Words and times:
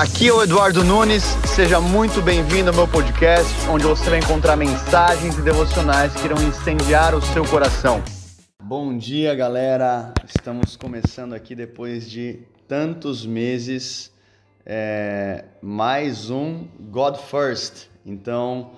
Aqui 0.00 0.28
é 0.28 0.32
o 0.32 0.42
Eduardo 0.42 0.82
Nunes, 0.82 1.22
seja 1.54 1.78
muito 1.78 2.22
bem-vindo 2.22 2.70
ao 2.70 2.74
meu 2.74 2.88
podcast, 2.88 3.52
onde 3.68 3.84
você 3.84 4.08
vai 4.08 4.18
encontrar 4.18 4.56
mensagens 4.56 5.36
e 5.36 5.42
devocionais 5.42 6.14
que 6.14 6.24
irão 6.24 6.42
incendiar 6.42 7.14
o 7.14 7.20
seu 7.20 7.44
coração. 7.44 8.02
Bom 8.62 8.96
dia, 8.96 9.34
galera! 9.34 10.14
Estamos 10.26 10.74
começando 10.74 11.34
aqui 11.34 11.54
depois 11.54 12.10
de 12.10 12.38
tantos 12.66 13.26
meses, 13.26 14.10
é, 14.64 15.44
mais 15.60 16.30
um 16.30 16.66
God 16.78 17.18
First. 17.18 17.88
Então, 18.06 18.70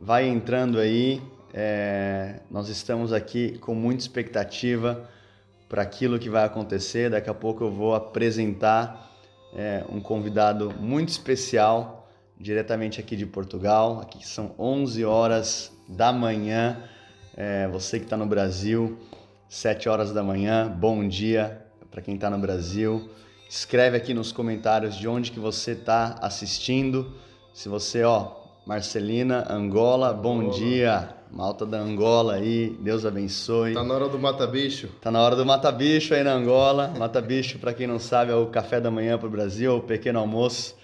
vai 0.00 0.28
entrando 0.28 0.78
aí, 0.78 1.20
é, 1.52 2.38
nós 2.48 2.68
estamos 2.68 3.12
aqui 3.12 3.58
com 3.58 3.74
muita 3.74 4.02
expectativa 4.02 5.10
para 5.68 5.82
aquilo 5.82 6.20
que 6.20 6.30
vai 6.30 6.44
acontecer. 6.44 7.10
Daqui 7.10 7.28
a 7.28 7.34
pouco 7.34 7.64
eu 7.64 7.70
vou 7.72 7.96
apresentar 7.96 9.07
é, 9.54 9.84
um 9.90 10.00
convidado 10.00 10.72
muito 10.78 11.08
especial, 11.08 12.08
diretamente 12.38 13.00
aqui 13.00 13.16
de 13.16 13.26
Portugal. 13.26 14.00
Aqui 14.00 14.26
são 14.26 14.54
11 14.58 15.04
horas 15.04 15.72
da 15.88 16.12
manhã. 16.12 16.82
É, 17.36 17.68
você 17.68 17.98
que 17.98 18.04
está 18.04 18.16
no 18.16 18.26
Brasil, 18.26 18.98
7 19.48 19.88
horas 19.88 20.12
da 20.12 20.22
manhã, 20.22 20.68
bom 20.68 21.06
dia 21.06 21.64
para 21.90 22.02
quem 22.02 22.14
está 22.14 22.28
no 22.28 22.38
Brasil. 22.38 23.10
Escreve 23.48 23.96
aqui 23.96 24.12
nos 24.12 24.30
comentários 24.30 24.94
de 24.94 25.08
onde 25.08 25.30
que 25.30 25.40
você 25.40 25.72
está 25.72 26.16
assistindo. 26.20 27.14
Se 27.52 27.68
você, 27.68 28.02
ó, 28.02 28.36
Marcelina, 28.66 29.46
Angola, 29.50 30.12
bom 30.12 30.50
dia. 30.50 31.17
Malta 31.30 31.66
da 31.66 31.78
Angola 31.78 32.34
aí, 32.34 32.76
Deus 32.80 33.04
abençoe. 33.04 33.74
Tá 33.74 33.84
na 33.84 33.94
hora 33.94 34.08
do 34.08 34.18
mata-bicho. 34.18 34.88
Tá 35.00 35.10
na 35.10 35.20
hora 35.20 35.36
do 35.36 35.44
mata-bicho 35.44 36.14
aí 36.14 36.24
na 36.24 36.32
Angola. 36.32 36.92
Mata-bicho, 36.98 37.58
para 37.58 37.74
quem 37.74 37.86
não 37.86 37.98
sabe, 37.98 38.32
é 38.32 38.34
o 38.34 38.46
café 38.46 38.80
da 38.80 38.90
manhã 38.90 39.18
pro 39.18 39.28
Brasil, 39.28 39.76
o 39.76 39.80
pequeno 39.80 40.18
almoço 40.18 40.74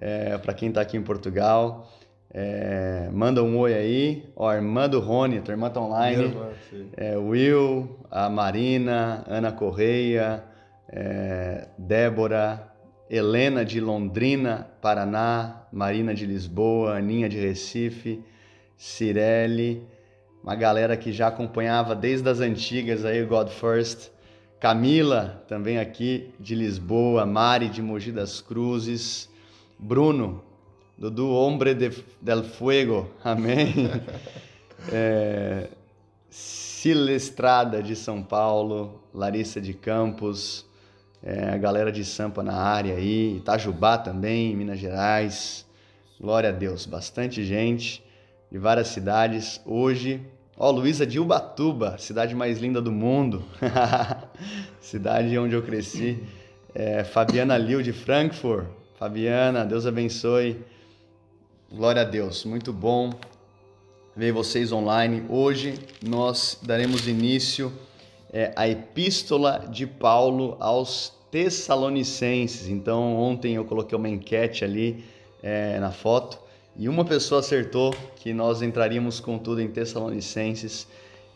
é, 0.00 0.36
para 0.38 0.52
quem 0.52 0.72
tá 0.72 0.80
aqui 0.80 0.96
em 0.96 1.02
Portugal. 1.02 1.88
É, 2.30 3.08
manda 3.12 3.42
um 3.42 3.56
oi 3.58 3.72
aí. 3.72 4.24
Ó, 4.34 4.48
a 4.48 4.56
irmã 4.56 4.88
do 4.88 4.98
Rony, 4.98 5.40
tua 5.40 5.52
irmã 5.52 5.70
tá 5.70 5.80
online. 5.80 6.24
Irmã, 6.24 6.48
é, 6.96 7.16
Will, 7.16 7.96
a 8.10 8.28
Marina, 8.28 9.24
Ana 9.28 9.52
Correia, 9.52 10.42
é, 10.88 11.68
Débora, 11.78 12.68
Helena 13.08 13.64
de 13.64 13.80
Londrina, 13.80 14.66
Paraná, 14.82 15.66
Marina 15.72 16.12
de 16.12 16.26
Lisboa, 16.26 16.96
Aninha 16.96 17.28
de 17.28 17.38
Recife. 17.38 18.24
Cirelli, 18.76 19.82
uma 20.44 20.54
galera 20.54 20.94
que 20.94 21.10
já 21.10 21.28
acompanhava 21.28 21.96
desde 21.96 22.28
as 22.28 22.38
antigas 22.38 23.02
aí 23.06 23.22
o 23.22 23.26
God 23.26 23.48
First. 23.48 24.10
Camila, 24.60 25.42
também 25.48 25.78
aqui 25.78 26.34
de 26.38 26.54
Lisboa, 26.54 27.24
Mari 27.24 27.70
de 27.70 27.80
Mogi 27.80 28.12
das 28.12 28.42
Cruzes, 28.42 29.28
Bruno, 29.78 30.44
Dudu 30.98 31.30
Hombre 31.30 31.74
de, 31.74 31.90
del 32.20 32.44
Fuego, 32.44 33.10
amém. 33.24 33.90
é, 34.92 35.68
Silestrada 36.28 37.82
de 37.82 37.96
São 37.96 38.22
Paulo, 38.22 39.02
Larissa 39.14 39.62
de 39.62 39.72
Campos, 39.72 40.66
é, 41.22 41.54
a 41.54 41.56
galera 41.56 41.90
de 41.90 42.04
Sampa 42.04 42.42
na 42.42 42.54
área 42.54 42.96
aí, 42.96 43.38
Itajubá 43.38 43.96
também, 43.96 44.54
Minas 44.54 44.78
Gerais. 44.78 45.66
Glória 46.20 46.50
a 46.50 46.52
Deus, 46.52 46.84
bastante 46.84 47.42
gente 47.42 48.04
de 48.52 48.58
várias 48.58 48.88
cidades. 48.88 49.60
Hoje, 49.66 50.20
ó, 50.56 50.70
Luísa 50.70 51.06
de 51.06 51.18
Ubatuba, 51.18 51.96
cidade 51.98 52.34
mais 52.34 52.58
linda 52.58 52.80
do 52.80 52.92
mundo, 52.92 53.44
cidade 54.80 55.36
onde 55.38 55.54
eu 55.54 55.62
cresci. 55.62 56.22
É, 56.74 57.04
Fabiana 57.04 57.56
Liu 57.56 57.82
de 57.82 57.92
Frankfurt. 57.92 58.66
Fabiana, 58.98 59.64
Deus 59.64 59.86
abençoe. 59.86 60.56
Glória 61.72 62.02
a 62.02 62.04
Deus, 62.04 62.44
muito 62.44 62.72
bom 62.72 63.10
ver 64.16 64.32
vocês 64.32 64.70
online. 64.70 65.24
Hoje 65.28 65.74
nós 66.02 66.58
daremos 66.62 67.08
início 67.08 67.72
é, 68.32 68.52
à 68.54 68.68
Epístola 68.68 69.66
de 69.70 69.86
Paulo 69.86 70.56
aos 70.60 71.12
Tessalonicenses. 71.30 72.68
Então, 72.68 73.16
ontem 73.16 73.54
eu 73.54 73.64
coloquei 73.64 73.96
uma 73.98 74.08
enquete 74.08 74.64
ali 74.64 75.04
é, 75.42 75.80
na 75.80 75.90
foto 75.90 76.43
e 76.76 76.88
uma 76.88 77.04
pessoa 77.04 77.40
acertou 77.40 77.94
que 78.16 78.32
nós 78.32 78.60
entraríamos 78.60 79.20
com 79.20 79.38
tudo 79.38 79.60
em 79.60 79.68
Tessalonicenses. 79.68 80.88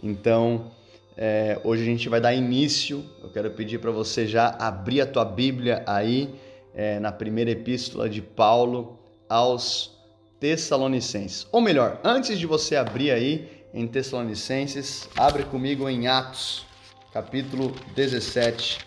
Então, 0.03 0.73
é, 1.17 1.61
hoje 1.63 1.83
a 1.83 1.85
gente 1.85 2.09
vai 2.09 2.21
dar 2.21 2.35
início. 2.35 3.05
Eu 3.23 3.31
quero 3.31 3.51
pedir 3.53 3.79
para 3.79 3.93
você 3.93 4.27
já 4.27 4.49
abrir 4.59 5.01
a 5.01 5.07
tua 5.07 5.25
Bíblia 5.25 5.85
aí 5.87 6.35
é, 6.75 6.99
na 6.99 7.13
primeira 7.13 7.53
epístola 7.53 8.09
de 8.09 8.21
Paulo 8.21 8.99
aos 9.29 9.97
Tessalonicenses. 10.41 11.47
Ou 11.53 11.61
melhor, 11.61 12.01
antes 12.03 12.37
de 12.37 12.47
você 12.47 12.75
abrir 12.75 13.13
aí 13.13 13.49
em 13.73 13.87
Tessalonicenses, 13.87 15.09
abre 15.17 15.45
comigo 15.45 15.89
em 15.89 16.09
Atos, 16.09 16.67
capítulo 17.13 17.73
17. 17.95 18.79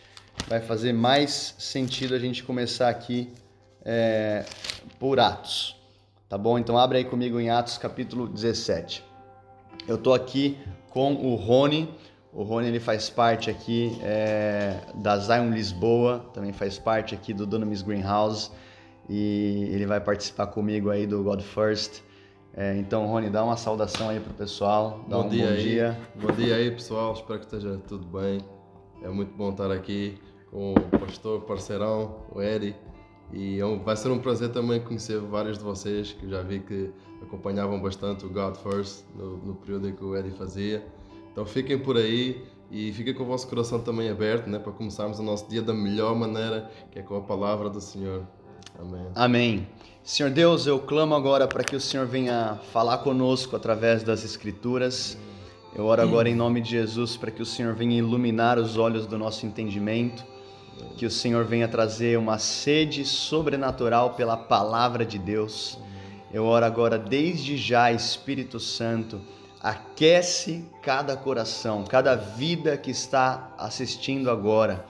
Vai 0.47 0.59
fazer 0.59 0.91
mais 0.91 1.55
sentido 1.57 2.13
a 2.13 2.19
gente 2.19 2.43
começar 2.43 2.89
aqui 2.89 3.29
é, 3.85 4.43
por 4.99 5.17
Atos. 5.17 5.80
Tá 6.31 6.37
bom? 6.37 6.57
Então 6.57 6.77
abre 6.77 6.99
aí 6.99 7.03
comigo 7.03 7.41
em 7.41 7.49
Atos 7.49 7.77
capítulo 7.77 8.25
17. 8.25 9.03
Eu 9.85 9.97
tô 9.97 10.13
aqui 10.13 10.57
com 10.89 11.13
o 11.13 11.35
Rony. 11.35 11.93
O 12.31 12.43
Rony 12.43 12.69
ele 12.69 12.79
faz 12.79 13.09
parte 13.09 13.49
aqui 13.49 13.99
é, 14.01 14.79
da 14.95 15.17
Zion 15.17 15.49
Lisboa, 15.49 16.19
também 16.33 16.53
faz 16.53 16.79
parte 16.79 17.13
aqui 17.13 17.33
do 17.33 17.45
Dunamis 17.45 17.81
Greenhouse 17.81 18.49
e 19.09 19.67
ele 19.73 19.85
vai 19.85 19.99
participar 19.99 20.47
comigo 20.47 20.89
aí 20.89 21.05
do 21.05 21.21
God 21.21 21.41
First. 21.41 22.01
É, 22.53 22.77
então, 22.77 23.05
Rony, 23.07 23.29
dá 23.29 23.43
uma 23.43 23.57
saudação 23.57 24.07
aí 24.07 24.21
pro 24.21 24.33
pessoal. 24.33 25.03
Dá 25.09 25.17
bom 25.17 25.25
um 25.25 25.27
dia 25.27 25.47
bom 25.47 25.51
aí. 25.51 25.61
dia. 25.61 25.99
Bom 26.15 26.31
dia 26.31 26.55
aí, 26.55 26.71
pessoal. 26.71 27.11
Espero 27.11 27.39
que 27.39 27.45
esteja 27.45 27.77
tudo 27.89 28.05
bem. 28.05 28.39
É 29.03 29.09
muito 29.09 29.35
bom 29.35 29.49
estar 29.49 29.69
aqui 29.69 30.17
com 30.49 30.75
o 30.75 30.97
pastor, 30.97 31.41
parceirão, 31.41 32.21
o 32.33 32.41
Eri. 32.41 32.73
E 33.33 33.59
é 33.59 33.75
vai 33.77 33.95
ser 33.95 34.09
um 34.09 34.19
prazer 34.19 34.49
também 34.49 34.79
conhecer 34.79 35.19
vários 35.19 35.57
de 35.57 35.63
vocês 35.63 36.11
que 36.11 36.29
já 36.29 36.41
vi 36.41 36.59
que 36.59 36.91
acompanhavam 37.21 37.79
bastante 37.81 38.25
o 38.25 38.29
God 38.29 38.55
First 38.55 39.05
no, 39.15 39.37
no 39.37 39.55
período 39.55 39.87
em 39.87 39.95
que 39.95 40.03
o 40.03 40.15
Eddie 40.15 40.31
fazia. 40.31 40.85
Então 41.31 41.45
fiquem 41.45 41.79
por 41.79 41.95
aí 41.95 42.43
e 42.69 42.91
fiquem 42.91 43.13
com 43.13 43.23
o 43.23 43.25
vosso 43.25 43.47
coração 43.47 43.79
também 43.79 44.09
aberto 44.09 44.47
né, 44.47 44.59
para 44.59 44.71
começarmos 44.71 45.19
o 45.19 45.23
nosso 45.23 45.49
dia 45.49 45.61
da 45.61 45.73
melhor 45.73 46.15
maneira, 46.15 46.69
que 46.91 46.99
é 46.99 47.01
com 47.01 47.15
a 47.15 47.21
palavra 47.21 47.69
do 47.69 47.79
Senhor. 47.79 48.27
Amém. 48.77 49.07
Amém. 49.15 49.67
Senhor 50.03 50.31
Deus, 50.31 50.65
eu 50.65 50.79
clamo 50.79 51.15
agora 51.15 51.47
para 51.47 51.63
que 51.63 51.75
o 51.75 51.79
Senhor 51.79 52.07
venha 52.07 52.59
falar 52.71 52.97
conosco 52.99 53.55
através 53.55 54.03
das 54.03 54.25
Escrituras. 54.25 55.17
Eu 55.73 55.85
oro 55.85 56.01
agora 56.01 56.27
em 56.27 56.35
nome 56.35 56.59
de 56.59 56.71
Jesus 56.71 57.15
para 57.15 57.31
que 57.31 57.41
o 57.41 57.45
Senhor 57.45 57.73
venha 57.73 57.97
iluminar 57.97 58.57
os 58.57 58.77
olhos 58.77 59.05
do 59.05 59.17
nosso 59.17 59.45
entendimento 59.45 60.30
que 60.97 61.05
o 61.05 61.11
Senhor 61.11 61.45
venha 61.45 61.67
trazer 61.67 62.17
uma 62.17 62.37
sede 62.37 63.05
sobrenatural 63.05 64.11
pela 64.11 64.37
palavra 64.37 65.05
de 65.05 65.17
Deus. 65.17 65.77
Eu 66.33 66.45
oro 66.45 66.65
agora, 66.65 66.97
desde 66.97 67.57
já, 67.57 67.91
Espírito 67.91 68.59
Santo, 68.59 69.19
aquece 69.61 70.65
cada 70.81 71.15
coração, 71.15 71.83
cada 71.83 72.15
vida 72.15 72.77
que 72.77 72.91
está 72.91 73.53
assistindo 73.57 74.29
agora. 74.29 74.85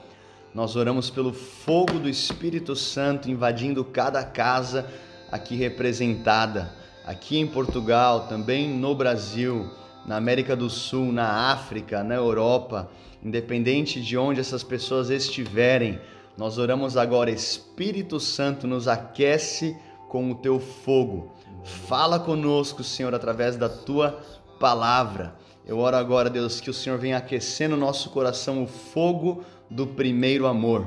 Nós 0.54 0.76
oramos 0.76 1.08
pelo 1.08 1.32
fogo 1.32 1.98
do 1.98 2.08
Espírito 2.08 2.76
Santo 2.76 3.30
invadindo 3.30 3.84
cada 3.84 4.22
casa 4.22 4.86
aqui 5.30 5.56
representada, 5.56 6.72
aqui 7.06 7.38
em 7.38 7.46
Portugal, 7.46 8.26
também 8.28 8.68
no 8.68 8.94
Brasil, 8.94 9.70
na 10.06 10.16
América 10.16 10.54
do 10.54 10.68
Sul, 10.68 11.10
na 11.10 11.50
África, 11.52 12.04
na 12.04 12.14
Europa 12.14 12.90
independente 13.22 14.00
de 14.00 14.16
onde 14.16 14.40
essas 14.40 14.62
pessoas 14.62 15.10
estiverem, 15.10 16.00
nós 16.36 16.58
oramos 16.58 16.96
agora, 16.96 17.30
Espírito 17.30 18.18
Santo, 18.18 18.66
nos 18.66 18.88
aquece 18.88 19.76
com 20.08 20.30
o 20.30 20.34
teu 20.34 20.58
fogo. 20.58 21.32
Fala 21.64 22.18
conosco, 22.18 22.82
Senhor, 22.82 23.14
através 23.14 23.56
da 23.56 23.68
tua 23.68 24.20
palavra. 24.58 25.34
Eu 25.66 25.78
oro 25.78 25.96
agora, 25.96 26.28
Deus, 26.28 26.60
que 26.60 26.70
o 26.70 26.74
Senhor 26.74 26.98
venha 26.98 27.18
aquecer 27.18 27.68
no 27.68 27.76
nosso 27.76 28.10
coração 28.10 28.62
o 28.62 28.66
fogo 28.66 29.44
do 29.70 29.86
primeiro 29.86 30.46
amor. 30.46 30.86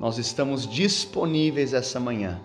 Nós 0.00 0.18
estamos 0.18 0.66
disponíveis 0.66 1.74
essa 1.74 2.00
manhã. 2.00 2.40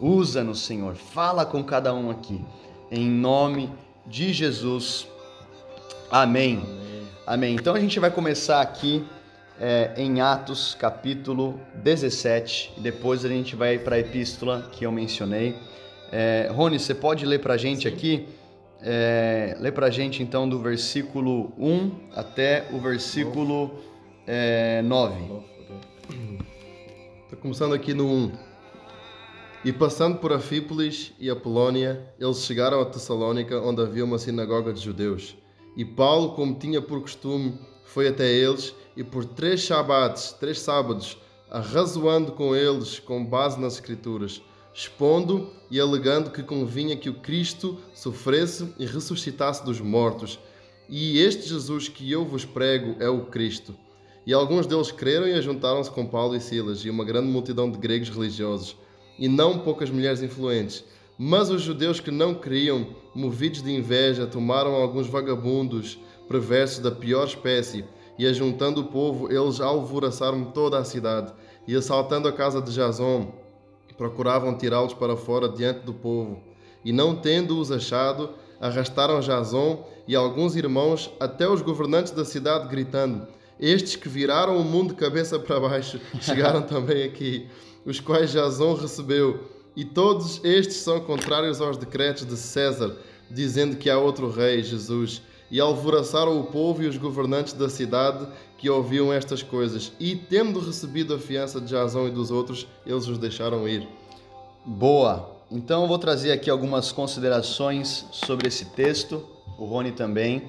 Usa-nos, 0.00 0.60
Senhor. 0.60 0.94
Fala 0.94 1.44
com 1.44 1.64
cada 1.64 1.92
um 1.94 2.10
aqui. 2.10 2.44
Em 2.90 3.08
nome 3.08 3.70
de 4.06 4.32
Jesus. 4.32 5.06
Amém. 6.10 6.58
Amém. 6.58 6.85
Amém. 7.26 7.56
Então 7.56 7.74
a 7.74 7.80
gente 7.80 7.98
vai 7.98 8.08
começar 8.08 8.60
aqui 8.60 9.04
é, 9.60 9.92
em 9.96 10.20
Atos 10.20 10.76
capítulo 10.78 11.60
17 11.82 12.74
e 12.76 12.80
depois 12.80 13.24
a 13.24 13.28
gente 13.28 13.56
vai 13.56 13.80
para 13.80 13.96
a 13.96 13.98
epístola 13.98 14.70
que 14.70 14.86
eu 14.86 14.92
mencionei. 14.92 15.56
É, 16.12 16.48
Rony, 16.52 16.78
você 16.78 16.94
pode 16.94 17.26
ler 17.26 17.40
para 17.40 17.54
a 17.54 17.56
gente 17.56 17.88
aqui? 17.88 18.28
É, 18.80 19.56
lê 19.58 19.72
para 19.72 19.86
a 19.86 19.90
gente 19.90 20.22
então 20.22 20.48
do 20.48 20.60
versículo 20.60 21.52
1 21.58 22.10
até 22.14 22.68
o 22.72 22.78
versículo 22.78 23.72
é, 24.24 24.80
9. 24.82 25.42
Está 27.24 27.36
começando 27.40 27.74
aqui 27.74 27.92
no 27.92 28.06
1. 28.06 28.32
E 29.64 29.72
passando 29.72 30.18
por 30.18 30.32
Afípolis 30.32 31.12
e 31.18 31.28
Apolónia, 31.28 32.08
eles 32.20 32.44
chegaram 32.44 32.80
a 32.80 32.84
Tessalônica, 32.84 33.60
onde 33.60 33.82
havia 33.82 34.04
uma 34.04 34.16
sinagoga 34.16 34.72
de 34.72 34.80
judeus. 34.80 35.36
E 35.76 35.84
Paulo, 35.84 36.30
como 36.30 36.54
tinha 36.54 36.80
por 36.80 37.02
costume, 37.02 37.58
foi 37.84 38.08
até 38.08 38.32
eles 38.32 38.74
e 38.96 39.04
por 39.04 39.24
três 39.24 39.62
sabates, 39.62 40.32
três 40.32 40.60
sábados, 40.60 41.18
arrazoando 41.50 42.32
com 42.32 42.56
eles 42.56 42.98
com 42.98 43.24
base 43.24 43.60
nas 43.60 43.74
Escrituras, 43.74 44.40
expondo 44.72 45.50
e 45.70 45.78
alegando 45.78 46.30
que 46.30 46.42
convinha 46.42 46.96
que 46.96 47.10
o 47.10 47.20
Cristo 47.20 47.78
sofresse 47.94 48.72
e 48.78 48.86
ressuscitasse 48.86 49.64
dos 49.64 49.80
mortos. 49.80 50.38
E 50.88 51.18
este 51.18 51.48
Jesus 51.48 51.88
que 51.88 52.10
eu 52.10 52.24
vos 52.24 52.44
prego 52.44 52.96
é 52.98 53.08
o 53.08 53.26
Cristo. 53.26 53.76
E 54.26 54.32
alguns 54.32 54.66
deles 54.66 54.90
creram 54.90 55.28
e 55.28 55.34
ajuntaram-se 55.34 55.90
com 55.90 56.06
Paulo 56.06 56.34
e 56.34 56.40
Silas 56.40 56.80
e 56.84 56.90
uma 56.90 57.04
grande 57.04 57.28
multidão 57.28 57.70
de 57.70 57.78
gregos 57.78 58.08
religiosos 58.08 58.76
e 59.18 59.28
não 59.28 59.58
poucas 59.58 59.90
mulheres 59.90 60.22
influentes. 60.22 60.84
Mas 61.18 61.48
os 61.48 61.62
judeus 61.62 61.98
que 61.98 62.10
não 62.10 62.34
criam, 62.34 62.88
movidos 63.14 63.62
de 63.62 63.72
inveja, 63.72 64.26
tomaram 64.26 64.74
alguns 64.74 65.06
vagabundos 65.06 65.98
perversos 66.28 66.80
da 66.80 66.90
pior 66.90 67.26
espécie, 67.26 67.84
e 68.18 68.26
ajuntando 68.26 68.80
o 68.82 68.86
povo, 68.86 69.30
eles 69.32 69.60
alvoroçaram 69.60 70.44
toda 70.46 70.78
a 70.78 70.84
cidade, 70.84 71.32
e 71.66 71.74
assaltando 71.74 72.28
a 72.28 72.32
casa 72.32 72.60
de 72.60 72.72
Jason, 72.72 73.32
procuravam 73.96 74.56
tirá-los 74.56 74.94
para 74.94 75.16
fora 75.16 75.48
diante 75.48 75.80
do 75.80 75.94
povo. 75.94 76.40
E 76.84 76.92
não 76.92 77.16
tendo-os 77.16 77.72
achado, 77.72 78.30
arrastaram 78.60 79.20
Jason 79.20 79.86
e 80.06 80.14
alguns 80.14 80.54
irmãos 80.54 81.10
até 81.18 81.48
os 81.48 81.62
governantes 81.62 82.12
da 82.12 82.24
cidade, 82.24 82.68
gritando: 82.68 83.26
Estes 83.58 83.96
que 83.96 84.08
viraram 84.08 84.56
o 84.56 84.64
mundo 84.64 84.90
de 84.90 85.00
cabeça 85.00 85.38
para 85.38 85.60
baixo 85.60 86.00
chegaram 86.20 86.62
também 86.66 87.04
aqui 87.04 87.48
os 87.84 88.00
quais 88.00 88.32
Jason 88.32 88.74
recebeu, 88.74 89.40
e 89.76 89.84
todos 89.84 90.42
estes 90.42 90.78
são 90.78 91.00
contrários 91.00 91.60
aos 91.60 91.76
decretos 91.76 92.24
de 92.24 92.36
César, 92.36 92.96
dizendo 93.30 93.76
que 93.76 93.90
há 93.90 93.98
outro 93.98 94.30
rei, 94.30 94.62
Jesus. 94.62 95.20
E 95.50 95.60
alvoroçaram 95.60 96.40
o 96.40 96.44
povo 96.44 96.82
e 96.82 96.86
os 96.86 96.96
governantes 96.96 97.52
da 97.52 97.68
cidade 97.68 98.26
que 98.56 98.70
ouviam 98.70 99.12
estas 99.12 99.42
coisas. 99.42 99.92
E, 100.00 100.16
tendo 100.16 100.58
recebido 100.58 101.14
a 101.14 101.18
fiança 101.18 101.60
de 101.60 101.68
Jason 101.68 102.08
e 102.08 102.10
dos 102.10 102.30
outros, 102.30 102.66
eles 102.86 103.06
os 103.06 103.18
deixaram 103.18 103.68
ir. 103.68 103.86
Boa! 104.64 105.36
Então 105.50 105.82
eu 105.82 105.88
vou 105.88 105.98
trazer 105.98 106.32
aqui 106.32 106.50
algumas 106.50 106.90
considerações 106.90 108.06
sobre 108.10 108.48
esse 108.48 108.64
texto, 108.64 109.24
o 109.58 109.64
Rony 109.66 109.92
também. 109.92 110.42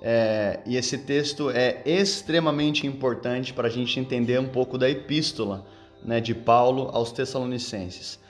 É, 0.00 0.60
e 0.66 0.76
esse 0.76 0.98
texto 0.98 1.50
é 1.50 1.82
extremamente 1.84 2.86
importante 2.86 3.52
para 3.52 3.66
a 3.66 3.70
gente 3.70 3.98
entender 3.98 4.38
um 4.38 4.48
pouco 4.48 4.78
da 4.78 4.88
epístola 4.88 5.66
né, 6.04 6.20
de 6.20 6.34
Paulo 6.34 6.90
aos 6.92 7.10
Tessalonicenses. 7.10 8.20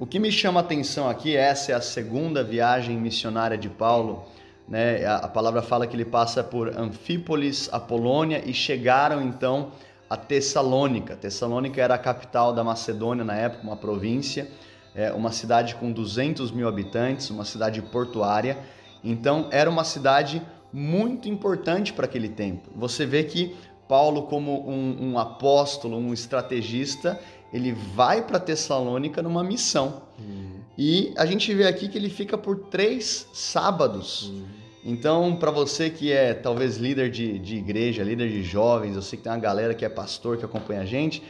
O 0.00 0.06
que 0.06 0.18
me 0.18 0.32
chama 0.32 0.60
a 0.60 0.62
atenção 0.62 1.10
aqui, 1.10 1.36
essa 1.36 1.72
é 1.72 1.74
a 1.74 1.80
segunda 1.82 2.42
viagem 2.42 2.96
missionária 2.96 3.58
de 3.58 3.68
Paulo. 3.68 4.24
Né? 4.66 5.04
A, 5.04 5.28
palavra 5.28 5.60
fala 5.60 5.86
que 5.86 5.94
ele 5.94 6.06
passa 6.06 6.42
por 6.42 6.68
Anfípolis, 6.74 7.68
Apolônia 7.70 8.42
e 8.46 8.54
chegaram 8.54 9.20
então 9.20 9.72
a 10.08 10.16
Tessalônica. 10.16 11.14
Tessalônica 11.16 11.82
era 11.82 11.96
a 11.96 11.98
capital 11.98 12.54
da 12.54 12.64
Macedônia 12.64 13.22
na 13.22 13.34
época, 13.34 13.62
uma 13.62 13.76
província, 13.76 14.50
é, 14.94 15.12
uma 15.12 15.32
cidade 15.32 15.74
com 15.74 15.92
200 15.92 16.50
mil 16.50 16.66
habitantes, 16.66 17.28
uma 17.28 17.44
cidade 17.44 17.82
portuária. 17.82 18.56
Então 19.04 19.48
era 19.50 19.68
uma 19.68 19.84
cidade 19.84 20.40
muito 20.72 21.28
importante 21.28 21.92
para 21.92 22.06
aquele 22.06 22.30
tempo. 22.30 22.70
Você 22.74 23.04
vê 23.04 23.22
que 23.22 23.54
Paulo, 23.86 24.22
como 24.28 24.66
um, 24.66 25.10
um 25.10 25.18
apóstolo, 25.18 25.98
um 25.98 26.14
estrategista, 26.14 27.20
ele 27.52 27.72
vai 27.72 28.22
para 28.22 28.38
Tessalônica 28.38 29.22
numa 29.22 29.42
missão. 29.42 30.02
Uhum. 30.18 30.60
E 30.78 31.12
a 31.16 31.26
gente 31.26 31.52
vê 31.54 31.66
aqui 31.66 31.88
que 31.88 31.98
ele 31.98 32.08
fica 32.08 32.38
por 32.38 32.56
três 32.70 33.28
sábados. 33.32 34.28
Uhum. 34.28 34.60
Então, 34.84 35.36
para 35.36 35.50
você 35.50 35.90
que 35.90 36.10
é 36.10 36.32
talvez 36.32 36.78
líder 36.78 37.10
de, 37.10 37.38
de 37.38 37.56
igreja, 37.56 38.02
líder 38.02 38.30
de 38.30 38.42
jovens, 38.42 38.96
eu 38.96 39.02
sei 39.02 39.18
que 39.18 39.24
tem 39.24 39.32
uma 39.32 39.38
galera 39.38 39.74
que 39.74 39.84
é 39.84 39.88
pastor 39.88 40.38
que 40.38 40.44
acompanha 40.44 40.80
a 40.80 40.86
gente. 40.86 41.22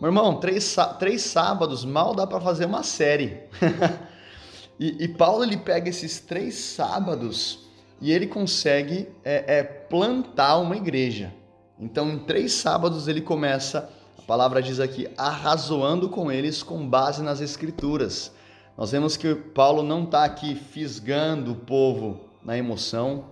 Meu 0.00 0.08
irmão, 0.08 0.38
três, 0.38 0.76
três 0.98 1.22
sábados 1.22 1.84
mal 1.84 2.14
dá 2.14 2.26
para 2.26 2.40
fazer 2.40 2.66
uma 2.66 2.82
série. 2.82 3.40
e, 4.78 5.04
e, 5.04 5.08
Paulo 5.08 5.42
ele 5.42 5.56
pega 5.56 5.88
esses 5.88 6.20
três 6.20 6.54
sábados 6.54 7.66
e 8.00 8.12
ele 8.12 8.26
consegue 8.26 9.08
é, 9.24 9.58
é, 9.58 9.62
plantar 9.62 10.58
uma 10.58 10.76
igreja. 10.76 11.32
Então, 11.80 12.10
em 12.10 12.18
três 12.18 12.52
sábados, 12.52 13.08
ele 13.08 13.20
começa, 13.20 13.90
a 13.97 13.97
palavra 14.28 14.60
diz 14.60 14.78
aqui, 14.78 15.08
arrazoando 15.16 16.10
com 16.10 16.30
eles 16.30 16.62
com 16.62 16.86
base 16.86 17.22
nas 17.22 17.40
Escrituras. 17.40 18.30
Nós 18.76 18.92
vemos 18.92 19.16
que 19.16 19.34
Paulo 19.34 19.82
não 19.82 20.04
está 20.04 20.22
aqui 20.22 20.54
fisgando 20.54 21.52
o 21.52 21.56
povo 21.56 22.20
na 22.44 22.54
emoção, 22.54 23.24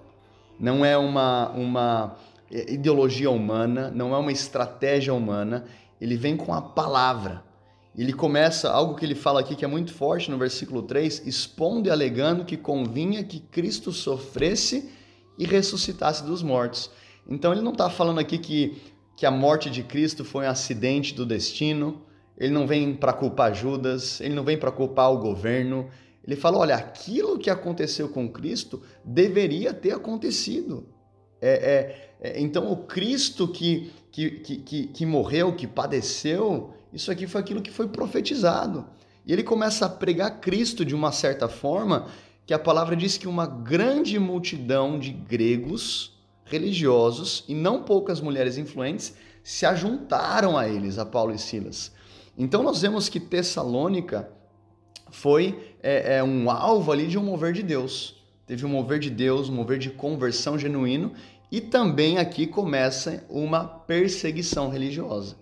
não 0.58 0.82
é 0.82 0.96
uma, 0.96 1.50
uma 1.50 2.16
ideologia 2.50 3.30
humana, 3.30 3.92
não 3.94 4.14
é 4.14 4.16
uma 4.16 4.32
estratégia 4.32 5.12
humana, 5.12 5.66
ele 6.00 6.16
vem 6.16 6.34
com 6.34 6.54
a 6.54 6.62
palavra. 6.62 7.44
Ele 7.94 8.14
começa 8.14 8.70
algo 8.70 8.94
que 8.94 9.04
ele 9.04 9.14
fala 9.14 9.40
aqui 9.40 9.54
que 9.54 9.66
é 9.66 9.68
muito 9.68 9.92
forte 9.92 10.30
no 10.30 10.38
versículo 10.38 10.82
3, 10.82 11.26
expondo 11.26 11.88
e 11.88 11.92
alegando 11.92 12.42
que 12.42 12.56
convinha 12.56 13.22
que 13.22 13.38
Cristo 13.38 13.92
sofresse 13.92 14.90
e 15.38 15.44
ressuscitasse 15.44 16.24
dos 16.24 16.42
mortos. 16.42 16.90
Então 17.28 17.52
ele 17.52 17.60
não 17.60 17.72
está 17.72 17.90
falando 17.90 18.18
aqui 18.18 18.38
que, 18.38 18.80
que 19.16 19.24
a 19.24 19.30
morte 19.30 19.70
de 19.70 19.82
Cristo 19.82 20.24
foi 20.24 20.44
um 20.44 20.50
acidente 20.50 21.14
do 21.14 21.24
destino, 21.24 22.02
ele 22.36 22.52
não 22.52 22.66
vem 22.66 22.94
para 22.94 23.14
culpar 23.14 23.54
Judas, 23.54 24.20
ele 24.20 24.34
não 24.34 24.44
vem 24.44 24.58
para 24.58 24.70
culpar 24.70 25.10
o 25.10 25.18
governo. 25.18 25.88
Ele 26.22 26.36
fala: 26.36 26.58
olha, 26.58 26.76
aquilo 26.76 27.38
que 27.38 27.48
aconteceu 27.48 28.10
com 28.10 28.28
Cristo 28.28 28.82
deveria 29.02 29.72
ter 29.72 29.92
acontecido. 29.92 30.86
É, 31.40 31.50
é, 32.20 32.28
é, 32.28 32.40
então, 32.40 32.70
o 32.70 32.76
Cristo 32.76 33.48
que, 33.48 33.90
que, 34.12 34.30
que, 34.30 34.86
que 34.88 35.06
morreu, 35.06 35.54
que 35.54 35.66
padeceu, 35.66 36.74
isso 36.92 37.10
aqui 37.10 37.26
foi 37.26 37.40
aquilo 37.40 37.62
que 37.62 37.70
foi 37.70 37.88
profetizado. 37.88 38.86
E 39.24 39.32
ele 39.32 39.42
começa 39.42 39.86
a 39.86 39.88
pregar 39.88 40.40
Cristo 40.40 40.84
de 40.84 40.94
uma 40.94 41.12
certa 41.12 41.48
forma 41.48 42.06
que 42.46 42.54
a 42.54 42.58
palavra 42.58 42.94
diz 42.94 43.18
que 43.18 43.26
uma 43.26 43.46
grande 43.46 44.18
multidão 44.18 44.98
de 44.98 45.10
gregos 45.10 46.15
religiosos 46.46 47.44
e 47.46 47.54
não 47.54 47.82
poucas 47.82 48.20
mulheres 48.20 48.56
influentes 48.56 49.14
se 49.42 49.66
ajuntaram 49.66 50.56
a 50.56 50.66
eles, 50.68 50.98
a 50.98 51.04
Paulo 51.04 51.34
e 51.34 51.38
Silas. 51.38 51.92
Então 52.38 52.62
nós 52.62 52.80
vemos 52.80 53.08
que 53.08 53.20
Tessalônica 53.20 54.28
foi 55.10 55.74
é, 55.82 56.16
é, 56.16 56.24
um 56.24 56.50
alvo 56.50 56.92
ali 56.92 57.06
de 57.06 57.18
um 57.18 57.22
mover 57.22 57.52
de 57.52 57.62
Deus. 57.62 58.16
Teve 58.46 58.64
um 58.64 58.68
mover 58.68 58.98
de 58.98 59.10
Deus, 59.10 59.48
um 59.48 59.54
mover 59.54 59.78
de 59.78 59.90
conversão 59.90 60.58
genuíno 60.58 61.12
e 61.50 61.60
também 61.60 62.18
aqui 62.18 62.46
começa 62.46 63.24
uma 63.28 63.64
perseguição 63.64 64.68
religiosa. 64.68 65.36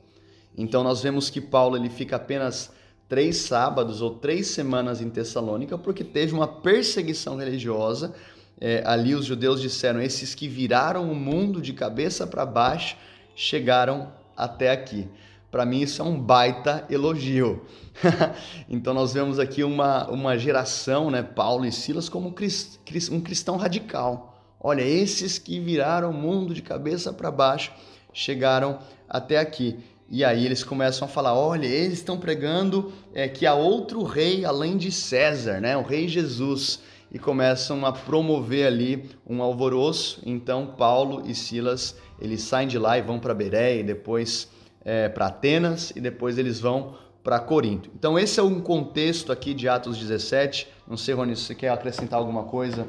Então 0.56 0.82
nós 0.82 1.02
vemos 1.02 1.30
que 1.30 1.40
Paulo 1.40 1.76
ele 1.76 1.90
fica 1.90 2.16
apenas 2.16 2.72
três 3.08 3.38
sábados 3.38 4.00
ou 4.00 4.10
três 4.10 4.48
semanas 4.48 5.00
em 5.00 5.10
Tessalônica 5.10 5.76
porque 5.76 6.04
teve 6.04 6.32
uma 6.32 6.46
perseguição 6.46 7.36
religiosa 7.36 8.14
é, 8.60 8.82
ali 8.86 9.14
os 9.14 9.24
judeus 9.24 9.60
disseram: 9.60 10.00
esses 10.00 10.34
que 10.34 10.48
viraram 10.48 11.10
o 11.10 11.14
mundo 11.14 11.60
de 11.60 11.72
cabeça 11.72 12.26
para 12.26 12.46
baixo 12.46 12.96
chegaram 13.34 14.12
até 14.36 14.70
aqui. 14.70 15.08
Para 15.50 15.64
mim, 15.64 15.82
isso 15.82 16.02
é 16.02 16.04
um 16.04 16.20
baita 16.20 16.84
elogio. 16.90 17.62
então, 18.68 18.92
nós 18.92 19.14
vemos 19.14 19.38
aqui 19.38 19.62
uma, 19.62 20.08
uma 20.10 20.36
geração, 20.36 21.12
né, 21.12 21.22
Paulo 21.22 21.64
e 21.64 21.70
Silas, 21.70 22.08
como 22.08 22.28
um 22.28 23.20
cristão 23.20 23.56
radical. 23.56 24.34
Olha, 24.60 24.82
esses 24.82 25.38
que 25.38 25.60
viraram 25.60 26.10
o 26.10 26.14
mundo 26.14 26.54
de 26.54 26.62
cabeça 26.62 27.12
para 27.12 27.30
baixo 27.30 27.70
chegaram 28.12 28.78
até 29.08 29.38
aqui. 29.38 29.78
E 30.08 30.24
aí 30.24 30.44
eles 30.44 30.64
começam 30.64 31.06
a 31.06 31.10
falar: 31.10 31.34
olha, 31.34 31.66
eles 31.66 31.98
estão 31.98 32.18
pregando 32.18 32.92
é, 33.14 33.28
que 33.28 33.46
há 33.46 33.54
outro 33.54 34.02
rei 34.02 34.44
além 34.44 34.76
de 34.76 34.90
César, 34.90 35.60
né? 35.60 35.76
o 35.76 35.82
rei 35.82 36.08
Jesus 36.08 36.80
e 37.14 37.18
começam 37.18 37.86
a 37.86 37.92
promover 37.92 38.66
ali 38.66 39.08
um 39.24 39.40
alvoroço. 39.40 40.20
Então 40.26 40.74
Paulo 40.76 41.22
e 41.24 41.32
Silas 41.32 41.96
eles 42.20 42.42
saem 42.42 42.66
de 42.66 42.76
lá 42.76 42.98
e 42.98 43.02
vão 43.02 43.20
para 43.20 43.32
Beré 43.32 43.78
e 43.78 43.84
depois 43.84 44.50
é, 44.84 45.08
para 45.08 45.28
Atenas 45.28 45.92
e 45.94 46.00
depois 46.00 46.38
eles 46.38 46.58
vão 46.58 46.96
para 47.22 47.38
Corinto. 47.38 47.88
Então 47.94 48.18
esse 48.18 48.40
é 48.40 48.42
um 48.42 48.60
contexto 48.60 49.30
aqui 49.30 49.54
de 49.54 49.68
Atos 49.68 49.96
17. 49.96 50.66
Não 50.88 50.96
sei, 50.96 51.14
Rony, 51.14 51.36
se 51.36 51.42
você 51.42 51.54
quer 51.54 51.68
acrescentar 51.68 52.18
alguma 52.18 52.42
coisa 52.42 52.88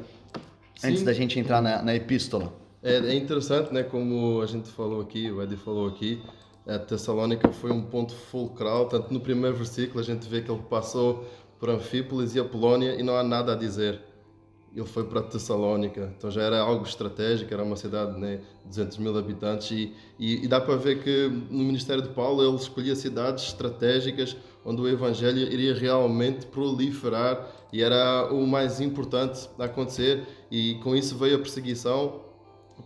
Sim. 0.74 0.88
antes 0.88 1.04
da 1.04 1.12
gente 1.12 1.38
entrar 1.38 1.62
na, 1.62 1.80
na 1.80 1.94
epístola? 1.94 2.52
É, 2.82 2.96
é, 2.96 3.14
interessante, 3.14 3.72
né? 3.72 3.84
Como 3.84 4.42
a 4.42 4.46
gente 4.46 4.68
falou 4.70 5.00
aqui, 5.00 5.30
o 5.30 5.40
Eddie 5.40 5.56
falou 5.56 5.86
aqui, 5.86 6.20
a 6.66 6.78
Tessalônica 6.80 7.52
foi 7.52 7.70
um 7.70 7.82
ponto 7.82 8.12
fulcral. 8.12 8.88
Tanto 8.88 9.14
no 9.14 9.20
primeiro 9.20 9.56
versículo 9.56 10.00
a 10.00 10.02
gente 10.02 10.28
vê 10.28 10.42
que 10.42 10.50
ele 10.50 10.62
passou 10.68 11.24
por 11.60 11.70
Anfípolis 11.70 12.34
e 12.34 12.40
Apolônia 12.40 12.96
e 12.96 13.04
não 13.04 13.16
há 13.16 13.22
nada 13.22 13.52
a 13.52 13.56
dizer 13.56 14.00
ele 14.76 14.86
foi 14.86 15.04
para 15.04 15.22
Tessalónica, 15.22 16.12
então 16.16 16.30
já 16.30 16.42
era 16.42 16.60
algo 16.60 16.84
estratégico, 16.84 17.52
era 17.52 17.62
uma 17.62 17.76
cidade 17.76 18.20
né, 18.20 18.42
de 18.62 18.68
200 18.68 18.98
mil 18.98 19.16
habitantes 19.16 19.70
e, 19.70 19.94
e, 20.18 20.44
e, 20.44 20.46
dá 20.48 20.60
para 20.60 20.76
ver 20.76 21.02
que 21.02 21.28
no 21.50 21.64
Ministério 21.64 22.02
de 22.02 22.10
Paulo 22.10 22.46
ele 22.46 22.56
escolhia 22.56 22.94
cidades 22.94 23.44
estratégicas 23.44 24.36
onde 24.66 24.82
o 24.82 24.88
evangelho 24.88 25.38
iria 25.38 25.74
realmente 25.74 26.44
proliferar 26.46 27.50
e 27.72 27.82
era 27.82 28.30
o 28.30 28.46
mais 28.46 28.78
importante 28.78 29.48
a 29.58 29.64
acontecer 29.64 30.26
e 30.50 30.74
com 30.82 30.94
isso 30.94 31.16
veio 31.16 31.36
a 31.36 31.38
perseguição. 31.38 32.20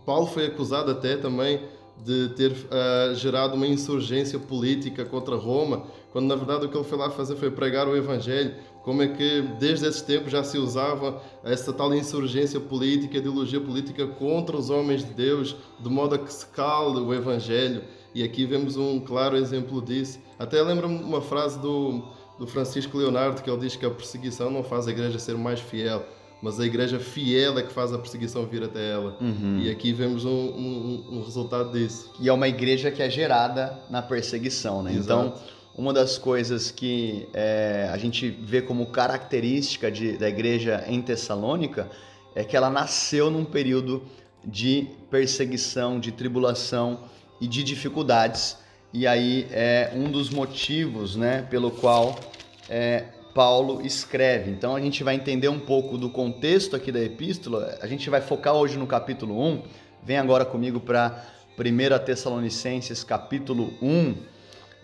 Paulo 0.05 0.27
foi 0.27 0.45
acusado 0.45 0.91
até 0.91 1.17
também 1.17 1.61
de 2.03 2.29
ter 2.29 2.51
uh, 2.51 3.15
gerado 3.15 3.55
uma 3.55 3.67
insurgência 3.67 4.39
política 4.39 5.05
contra 5.05 5.35
Roma, 5.35 5.83
quando 6.11 6.27
na 6.27 6.35
verdade 6.35 6.65
o 6.65 6.69
que 6.69 6.77
ele 6.77 6.83
foi 6.83 6.97
lá 6.97 7.09
fazer 7.09 7.35
foi 7.35 7.51
pregar 7.51 7.87
o 7.87 7.95
Evangelho. 7.95 8.55
Como 8.83 9.03
é 9.03 9.07
que 9.07 9.41
desde 9.59 9.85
esses 9.85 10.01
tempos 10.01 10.31
já 10.31 10.43
se 10.43 10.57
usava 10.57 11.21
essa 11.43 11.71
tal 11.71 11.93
insurgência 11.93 12.59
política, 12.59 13.17
ideologia 13.17 13.61
política 13.61 14.07
contra 14.07 14.57
os 14.57 14.71
homens 14.71 15.05
de 15.05 15.13
Deus, 15.13 15.55
de 15.79 15.89
modo 15.89 16.15
a 16.15 16.17
que 16.17 16.33
se 16.33 16.45
cale 16.47 16.99
o 16.99 17.13
Evangelho. 17.13 17.83
E 18.13 18.23
aqui 18.23 18.45
vemos 18.45 18.77
um 18.77 18.99
claro 18.99 19.37
exemplo 19.37 19.81
disso. 19.81 20.19
Até 20.39 20.61
lembro-me 20.61 21.01
uma 21.03 21.21
frase 21.21 21.59
do, 21.59 22.03
do 22.39 22.47
Francisco 22.47 22.97
Leonardo, 22.97 23.41
que 23.41 23.49
ele 23.49 23.59
diz 23.59 23.75
que 23.75 23.85
a 23.85 23.91
perseguição 23.91 24.49
não 24.49 24.63
faz 24.63 24.87
a 24.87 24.91
igreja 24.91 25.19
ser 25.19 25.37
mais 25.37 25.59
fiel, 25.59 26.03
mas 26.41 26.59
a 26.59 26.65
igreja 26.65 26.99
fiel 26.99 27.57
é 27.59 27.61
que 27.61 27.71
faz 27.71 27.93
a 27.93 27.99
perseguição 27.99 28.45
vir 28.45 28.63
até 28.63 28.91
ela. 28.91 29.15
Uhum. 29.21 29.59
E 29.61 29.69
aqui 29.69 29.93
vemos 29.93 30.25
um, 30.25 30.29
um, 30.29 31.05
um, 31.11 31.23
resultado 31.23 31.71
disso. 31.71 32.11
E 32.19 32.27
é 32.27 32.33
uma 32.33 32.47
igreja 32.47 32.89
que 32.89 33.03
é 33.03 33.09
gerada 33.09 33.79
na 33.89 34.01
perseguição, 34.01 34.81
né? 34.81 34.91
Exato. 34.91 35.27
Então, 35.27 35.33
uma 35.77 35.93
das 35.93 36.17
coisas 36.17 36.71
que 36.71 37.27
é, 37.33 37.89
a 37.93 37.97
gente 37.97 38.29
vê 38.29 38.61
como 38.61 38.87
característica 38.87 39.91
de, 39.91 40.17
da 40.17 40.27
igreja 40.27 40.83
em 40.87 41.01
Tessalônica 41.01 41.89
é 42.33 42.43
que 42.43 42.57
ela 42.57 42.69
nasceu 42.69 43.29
num 43.29 43.45
período 43.45 44.01
de 44.43 44.87
perseguição, 45.11 45.99
de 45.99 46.11
tribulação 46.11 47.01
e 47.39 47.47
de 47.47 47.63
dificuldades. 47.63 48.57
E 48.91 49.05
aí 49.05 49.47
é 49.51 49.91
um 49.95 50.11
dos 50.11 50.29
motivos, 50.29 51.15
né, 51.15 51.43
pelo 51.49 51.71
qual 51.71 52.19
é, 52.67 53.05
Paulo 53.33 53.81
escreve. 53.85 54.51
Então 54.51 54.75
a 54.75 54.81
gente 54.81 55.03
vai 55.03 55.15
entender 55.15 55.47
um 55.47 55.59
pouco 55.59 55.97
do 55.97 56.09
contexto 56.09 56.75
aqui 56.75 56.91
da 56.91 56.99
epístola. 56.99 57.77
A 57.81 57.87
gente 57.87 58.09
vai 58.09 58.21
focar 58.21 58.53
hoje 58.53 58.77
no 58.77 58.87
capítulo 58.87 59.39
1. 59.41 59.63
Vem 60.03 60.17
agora 60.17 60.45
comigo 60.45 60.79
para 60.79 61.25
1 61.57 62.05
Tessalonicenses, 62.05 63.03
capítulo 63.03 63.73
1. 63.81 64.15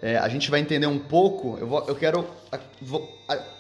É, 0.02 0.18
a 0.18 0.30
gente 0.30 0.52
vai 0.52 0.60
entender 0.60 0.88
um 0.88 1.00
pouco. 1.00 1.58
Eu, 1.60 1.68
vou, 1.68 1.86
eu 1.88 1.96
quero 1.96 2.26
vou 2.82 3.08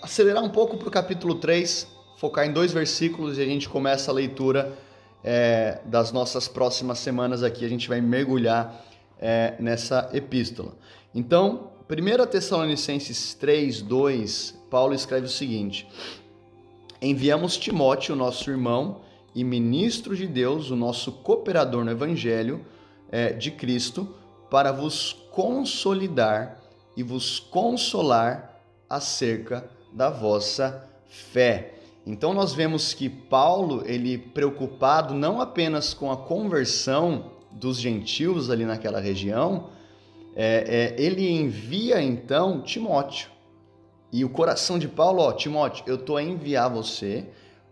acelerar 0.01 0.43
um 0.43 0.49
pouco 0.49 0.77
para 0.77 0.87
o 0.87 0.91
capítulo 0.91 1.35
3, 1.35 1.87
focar 2.17 2.45
em 2.45 2.51
dois 2.51 2.71
versículos 2.71 3.37
e 3.37 3.41
a 3.41 3.45
gente 3.45 3.67
começa 3.67 4.11
a 4.11 4.13
leitura 4.13 4.77
é, 5.23 5.79
das 5.85 6.11
nossas 6.11 6.47
próximas 6.47 6.99
semanas 6.99 7.43
aqui. 7.43 7.65
A 7.65 7.69
gente 7.69 7.89
vai 7.89 7.99
mergulhar 8.01 8.83
é, 9.19 9.55
nessa 9.59 10.09
epístola. 10.13 10.73
Então, 11.13 11.71
1 11.89 12.27
Tessalonicenses 12.27 13.33
3, 13.35 13.81
2, 13.81 14.59
Paulo 14.69 14.93
escreve 14.93 15.27
o 15.27 15.29
seguinte: 15.29 15.87
Enviamos 17.01 17.55
Timóteo, 17.55 18.13
nosso 18.13 18.51
irmão 18.51 18.99
e 19.33 19.41
ministro 19.41 20.13
de 20.13 20.27
Deus, 20.27 20.69
o 20.69 20.75
nosso 20.75 21.13
cooperador 21.13 21.85
no 21.85 21.91
Evangelho 21.91 22.65
é, 23.09 23.31
de 23.31 23.51
Cristo, 23.51 24.13
para 24.49 24.73
vos 24.73 25.13
consolidar 25.31 26.59
e 26.97 27.03
vos 27.03 27.39
consolar 27.39 28.61
acerca 28.89 29.69
da 29.93 30.09
vossa 30.09 30.85
fé. 31.07 31.75
Então 32.05 32.33
nós 32.33 32.53
vemos 32.53 32.93
que 32.93 33.07
Paulo, 33.07 33.83
ele 33.85 34.17
preocupado 34.17 35.13
não 35.13 35.39
apenas 35.39 35.93
com 35.93 36.11
a 36.11 36.17
conversão 36.17 37.31
dos 37.49 37.79
gentios 37.79 38.49
ali 38.49 38.65
naquela 38.65 38.99
região, 38.99 39.69
é, 40.39 40.93
é, 40.99 41.01
ele 41.01 41.27
envia 41.27 41.99
então 41.99 42.61
Timóteo. 42.61 43.31
E 44.13 44.23
o 44.23 44.29
coração 44.29 44.77
de 44.77 44.87
Paulo, 44.87 45.23
ó, 45.23 45.31
Timóteo, 45.31 45.83
eu 45.87 45.95
estou 45.95 46.15
a 46.15 46.21
enviar 46.21 46.69
você 46.69 47.25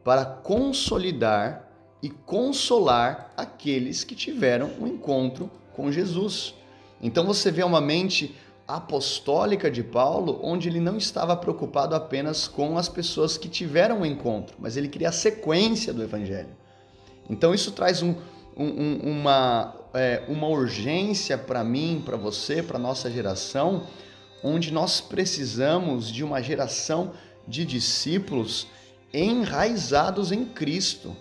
para 0.03 0.25
consolidar 0.25 1.69
e 2.01 2.09
consolar 2.09 3.31
aqueles 3.37 4.03
que 4.03 4.15
tiveram 4.15 4.71
um 4.81 4.87
encontro 4.87 5.49
com 5.73 5.91
Jesus. 5.91 6.55
Então 6.99 7.23
você 7.23 7.51
vê 7.51 7.63
uma 7.63 7.79
mente 7.79 8.35
apostólica 8.67 9.69
de 9.69 9.83
Paulo, 9.83 10.39
onde 10.41 10.67
ele 10.67 10.79
não 10.79 10.97
estava 10.97 11.37
preocupado 11.37 11.93
apenas 11.93 12.47
com 12.47 12.79
as 12.79 12.89
pessoas 12.89 13.37
que 13.37 13.47
tiveram 13.47 13.99
um 13.99 14.05
encontro, 14.05 14.55
mas 14.57 14.75
ele 14.75 14.87
queria 14.87 15.09
a 15.09 15.11
sequência 15.11 15.93
do 15.93 16.01
evangelho. 16.01 16.55
Então 17.29 17.53
isso 17.53 17.71
traz 17.71 18.01
um, 18.01 18.15
um, 18.57 18.97
uma, 19.03 19.75
é, 19.95 20.23
uma 20.27 20.47
urgência 20.47 21.37
para 21.37 21.63
mim, 21.63 22.01
para 22.05 22.17
você, 22.17 22.61
para 22.61 22.77
nossa 22.77 23.09
geração, 23.09 23.87
onde 24.43 24.71
nós 24.71 24.99
precisamos 24.99 26.11
de 26.11 26.23
uma 26.23 26.41
geração 26.41 27.13
de 27.47 27.65
discípulos 27.65 28.67
enraizados 29.13 30.31
em 30.31 30.43
Cristo. 30.45 31.15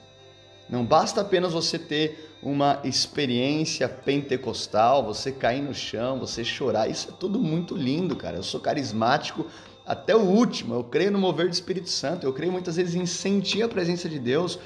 Não 0.69 0.85
basta 0.85 1.21
apenas 1.21 1.53
você 1.53 1.79
ter 1.79 2.37
uma 2.43 2.81
experiência 2.85 3.89
pentecostal, 3.89 5.05
você 5.05 5.31
cair 5.31 5.63
no 5.63 5.73
chão, 5.73 6.19
você 6.19 6.43
chorar. 6.43 6.91
Isso 6.91 7.11
é 7.11 7.13
tudo 7.13 7.39
muito 7.39 7.77
lindo, 7.77 8.17
cara. 8.17 8.37
Eu 8.37 8.43
sou 8.43 8.61
carismático 8.61 9.47
até 9.87 10.17
o 10.17 10.21
último. 10.21 10.75
Eu 10.75 10.85
creio 10.85 11.11
no 11.11 11.19
mover 11.19 11.49
do 11.49 11.53
Espírito 11.53 11.89
Santo. 11.89 12.27
Eu 12.27 12.33
creio 12.33 12.53
muitas 12.53 12.77
vezes 12.77 12.95
em 12.95 13.07
sentir 13.07 13.63
a 13.63 13.69
presença 13.69 14.09
de 14.09 14.19
Deus. 14.19 14.59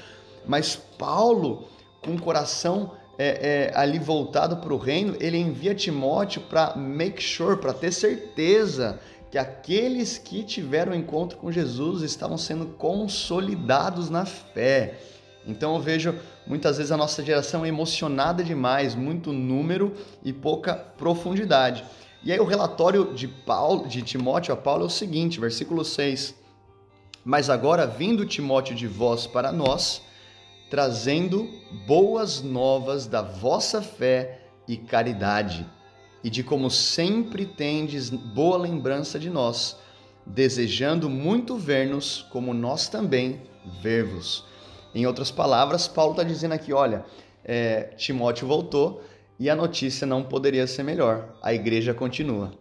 Mas 0.45 0.75
Paulo, 0.75 1.67
com 2.01 2.15
o 2.15 2.21
coração 2.21 2.93
é, 3.21 3.71
é, 3.73 3.77
ali 3.77 3.99
voltado 3.99 4.55
para 4.57 4.73
o 4.73 4.77
reino, 4.77 5.13
ele 5.19 5.37
envia 5.37 5.75
Timóteo 5.75 6.41
para 6.43 6.73
make 6.77 7.21
sure, 7.21 7.57
para 7.57 7.73
ter 7.73 7.91
certeza 7.91 8.97
que 9.29 9.37
aqueles 9.37 10.17
que 10.17 10.41
tiveram 10.41 10.95
encontro 10.95 11.37
com 11.37 11.51
Jesus 11.51 12.01
estavam 12.01 12.37
sendo 12.37 12.67
consolidados 12.67 14.09
na 14.09 14.25
fé. 14.25 14.99
Então 15.45 15.75
eu 15.75 15.81
vejo 15.81 16.15
muitas 16.47 16.77
vezes 16.77 16.93
a 16.93 16.97
nossa 16.97 17.21
geração 17.21 17.65
emocionada 17.65 18.41
demais, 18.41 18.95
muito 18.95 19.33
número 19.33 19.93
e 20.23 20.31
pouca 20.31 20.73
profundidade. 20.73 21.83
E 22.23 22.31
aí 22.31 22.39
o 22.39 22.45
relatório 22.45 23.13
de 23.13 23.27
Paulo, 23.27 23.85
de 23.85 24.01
Timóteo 24.01 24.53
a 24.53 24.57
Paulo 24.57 24.83
é 24.83 24.87
o 24.87 24.89
seguinte, 24.89 25.41
versículo 25.41 25.83
6. 25.83 26.35
Mas 27.25 27.49
agora 27.49 27.85
vindo 27.85 28.25
Timóteo 28.25 28.75
de 28.75 28.87
vós 28.87 29.27
para 29.27 29.51
nós, 29.51 30.01
trazendo 30.69 31.49
boas 31.87 32.41
novas 32.41 33.07
da 33.07 33.21
vossa 33.21 33.81
fé 33.81 34.41
e 34.67 34.77
caridade, 34.77 35.65
e 36.23 36.29
de 36.29 36.43
como 36.43 36.69
sempre 36.69 37.45
tendes 37.45 38.09
boa 38.09 38.57
lembrança 38.57 39.17
de 39.17 39.29
nós, 39.29 39.77
desejando 40.25 41.09
muito 41.09 41.55
ver-nos, 41.55 42.27
como 42.29 42.53
nós 42.53 42.87
também 42.87 43.41
ver-vos. 43.81 44.45
Em 44.93 45.07
outras 45.07 45.31
palavras, 45.31 45.87
Paulo 45.87 46.11
está 46.11 46.23
dizendo 46.23 46.53
aqui: 46.53 46.73
olha, 46.73 47.05
é, 47.43 47.83
Timóteo 47.97 48.47
voltou 48.47 49.01
e 49.39 49.49
a 49.49 49.55
notícia 49.55 50.05
não 50.05 50.23
poderia 50.23 50.67
ser 50.67 50.83
melhor, 50.83 51.35
a 51.41 51.53
igreja 51.53 51.93
continua. 51.93 52.51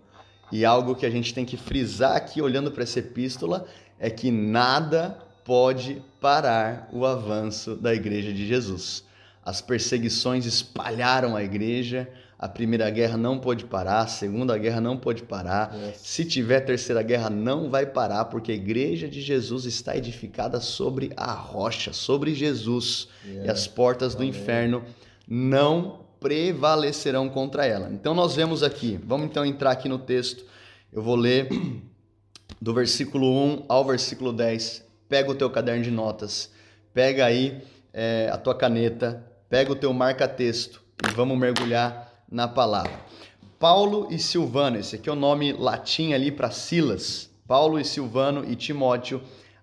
E 0.51 0.65
algo 0.65 0.95
que 0.95 1.05
a 1.05 1.11
gente 1.11 1.35
tem 1.35 1.45
que 1.45 1.57
frisar 1.57 2.17
aqui, 2.17 2.41
olhando 2.41 2.71
para 2.71 2.85
essa 2.85 3.01
epístola, 3.01 3.67
é 3.99 4.09
que 4.09 4.31
nada 4.31 5.19
pode 5.49 6.03
parar 6.21 6.91
o 6.93 7.07
avanço 7.07 7.75
da 7.75 7.95
Igreja 7.95 8.35
de 8.35 8.47
Jesus. 8.47 9.03
As 9.43 9.63
perseguições 9.63 10.45
espalharam 10.45 11.35
a 11.35 11.43
igreja, 11.43 12.07
a 12.39 12.47
primeira 12.47 12.91
guerra 12.91 13.17
não 13.17 13.39
pôde 13.39 13.65
parar, 13.65 14.01
a 14.01 14.07
segunda 14.07 14.59
guerra 14.59 14.79
não 14.79 14.99
pôde 14.99 15.23
parar. 15.23 15.75
Yes. 15.75 16.01
Se 16.03 16.27
tiver 16.27 16.61
terceira 16.61 17.01
guerra, 17.01 17.31
não 17.31 17.71
vai 17.71 17.87
parar, 17.87 18.27
porque 18.27 18.53
a 18.53 18.55
igreja 18.55 19.09
de 19.09 19.23
Jesus 19.23 19.65
está 19.65 19.97
edificada 19.97 20.61
sobre 20.61 21.13
a 21.17 21.33
rocha, 21.33 21.95
sobre 21.95 22.35
Jesus. 22.35 23.09
Yeah. 23.25 23.47
E 23.47 23.51
as 23.51 23.67
portas 23.67 24.15
do 24.15 24.19
Amém. 24.19 24.29
inferno 24.29 24.85
não 25.27 26.01
prevalecerão 26.21 27.27
contra 27.31 27.65
ela. 27.65 27.89
Então 27.91 28.15
nós 28.15 28.37
vemos 28.37 28.63
aqui, 28.63 29.01
vamos 29.03 29.25
então 29.29 29.47
entrar 29.47 29.71
aqui 29.71 29.89
no 29.89 29.99
texto. 29.99 30.45
Eu 30.93 31.03
vou 31.03 31.17
ler 31.17 31.49
do 32.61 32.75
versículo 32.75 33.33
1 33.33 33.65
ao 33.67 33.83
versículo 33.83 34.31
10 34.31 34.88
pega 35.09 35.31
o 35.31 35.35
teu 35.35 35.49
caderno 35.51 35.83
de 35.83 35.91
notas, 35.91 36.51
pega 36.93 37.25
aí 37.25 37.63
é, 37.93 38.29
a 38.33 38.37
tua 38.37 38.55
caneta, 38.55 39.25
pega 39.49 39.73
o 39.73 39.77
teu 39.77 39.93
marca-texto 39.93 40.83
e 41.09 41.11
vamos 41.13 41.39
mergulhar 41.39 42.13
na 42.31 42.47
palavra. 42.47 42.93
Paulo 43.59 44.07
e 44.11 44.19
Silvano, 44.19 44.79
esse 44.79 44.97
aqui 44.97 45.09
é 45.09 45.13
o 45.13 45.17
nome 45.17 45.53
latim 45.53 46.13
ali 46.13 46.31
para 46.31 46.51
Silas. 46.51 47.29
Paulo 47.47 47.81
e 47.81 47.85
Silvano 47.85 48.45
e 48.49 48.55
Timóteo, 48.55 49.23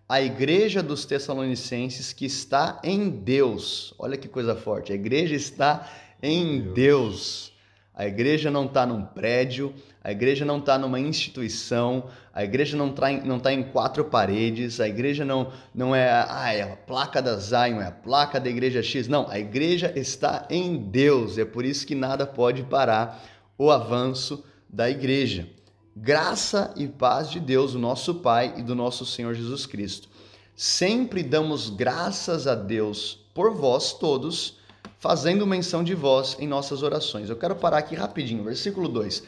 a 0.09 0.21
igreja 0.21 0.81
dos 0.81 1.05
Tessalonicenses 1.05 2.11
que 2.11 2.25
está 2.25 2.81
em 2.83 3.09
Deus. 3.09 3.93
Olha 3.97 4.17
que 4.17 4.27
coisa 4.27 4.55
forte, 4.55 4.91
a 4.91 4.95
igreja 4.95 5.35
está 5.35 5.89
em 6.21 6.73
Deus. 6.73 7.53
A 7.93 8.05
igreja 8.05 8.51
não 8.51 8.65
está 8.65 8.85
num 8.85 9.05
prédio, 9.05 9.73
a 10.05 10.11
igreja 10.11 10.45
não 10.45 10.59
está 10.59 10.77
numa 10.77 10.99
instituição, 10.99 12.03
a 12.31 12.43
igreja 12.43 12.77
não 12.77 12.91
está 12.91 13.11
em, 13.11 13.21
não 13.21 13.39
tá 13.39 13.51
em 13.51 13.63
quatro 13.63 14.05
paredes, 14.05 14.79
a 14.79 14.87
igreja 14.87 15.25
não, 15.25 15.51
não 15.73 15.95
é, 15.95 16.07
ah, 16.29 16.53
é 16.53 16.61
a 16.61 16.75
placa 16.75 17.23
da 17.23 17.35
Zion, 17.37 17.81
é 17.81 17.87
a 17.87 17.91
placa 17.91 18.39
da 18.39 18.47
igreja 18.47 18.83
X. 18.83 19.07
Não, 19.07 19.27
a 19.27 19.39
igreja 19.39 19.91
está 19.95 20.45
em 20.47 20.77
Deus. 20.77 21.39
É 21.39 21.43
por 21.43 21.65
isso 21.65 21.87
que 21.87 21.95
nada 21.95 22.23
pode 22.23 22.61
parar 22.65 23.19
o 23.57 23.71
avanço 23.71 24.45
da 24.69 24.87
igreja. 24.87 25.49
Graça 25.95 26.71
e 26.77 26.87
paz 26.87 27.31
de 27.31 27.39
Deus, 27.39 27.73
o 27.73 27.79
nosso 27.79 28.13
Pai 28.13 28.53
e 28.57 28.61
do 28.61 28.75
nosso 28.75 29.07
Senhor 29.07 29.33
Jesus 29.33 29.65
Cristo. 29.65 30.07
Sempre 30.55 31.23
damos 31.23 31.71
graças 31.71 32.45
a 32.45 32.53
Deus 32.53 33.25
por 33.33 33.55
vós 33.55 33.93
todos, 33.93 34.59
fazendo 34.99 35.47
menção 35.47 35.83
de 35.83 35.95
vós 35.95 36.37
em 36.39 36.47
nossas 36.47 36.83
orações. 36.83 37.27
Eu 37.27 37.37
quero 37.37 37.55
parar 37.55 37.79
aqui 37.79 37.95
rapidinho, 37.95 38.43
versículo 38.43 38.87
2. 38.87 39.23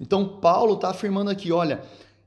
Então, 0.00 0.40
Paulo 0.40 0.74
está 0.74 0.90
afirmando 0.90 1.30
aqui: 1.30 1.52
olha, 1.52 1.82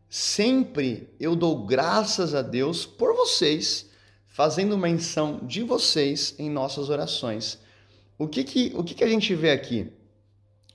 sempre 0.09 1.09
eu 1.19 1.35
dou 1.35 1.65
graças 1.65 2.33
a 2.33 2.41
Deus 2.41 2.85
por 2.85 3.15
vocês, 3.15 3.89
fazendo 4.27 4.77
menção 4.77 5.39
de 5.43 5.63
vocês 5.63 6.35
em 6.37 6.49
nossas 6.49 6.89
orações. 6.89 7.59
O 8.17 8.27
que, 8.27 8.43
que, 8.43 8.71
o 8.75 8.83
que, 8.83 8.93
que 8.93 9.03
a 9.03 9.09
gente 9.09 9.35
vê 9.35 9.51
aqui? 9.51 9.91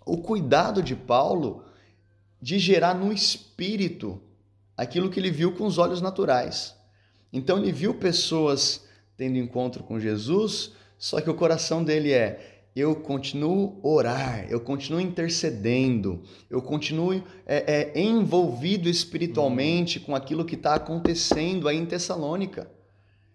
O 0.04 0.18
cuidado 0.18 0.82
de 0.82 0.94
Paulo 0.94 1.64
de 2.40 2.58
gerar 2.58 2.94
no 2.94 3.12
espírito 3.12 4.20
aquilo 4.76 5.10
que 5.10 5.20
ele 5.20 5.30
viu 5.30 5.52
com 5.52 5.66
os 5.66 5.76
olhos 5.76 6.00
naturais. 6.00 6.74
Então 7.32 7.58
ele 7.58 7.70
viu 7.70 7.94
pessoas 7.94 8.82
tendo 9.16 9.36
encontro 9.36 9.84
com 9.84 10.00
Jesus, 10.00 10.72
só 10.98 11.20
que 11.20 11.28
o 11.28 11.34
coração 11.34 11.84
dele 11.84 12.12
é: 12.12 12.49
eu 12.74 12.94
continuo 12.94 13.78
orar, 13.82 14.46
eu 14.48 14.60
continuo 14.60 15.00
intercedendo, 15.00 16.22
eu 16.48 16.62
continuo 16.62 17.14
é, 17.44 17.92
é, 17.94 18.00
envolvido 18.00 18.88
espiritualmente 18.88 19.98
com 19.98 20.14
aquilo 20.14 20.44
que 20.44 20.54
está 20.54 20.74
acontecendo 20.74 21.68
aí 21.68 21.76
em 21.76 21.86
Tessalônica. 21.86 22.70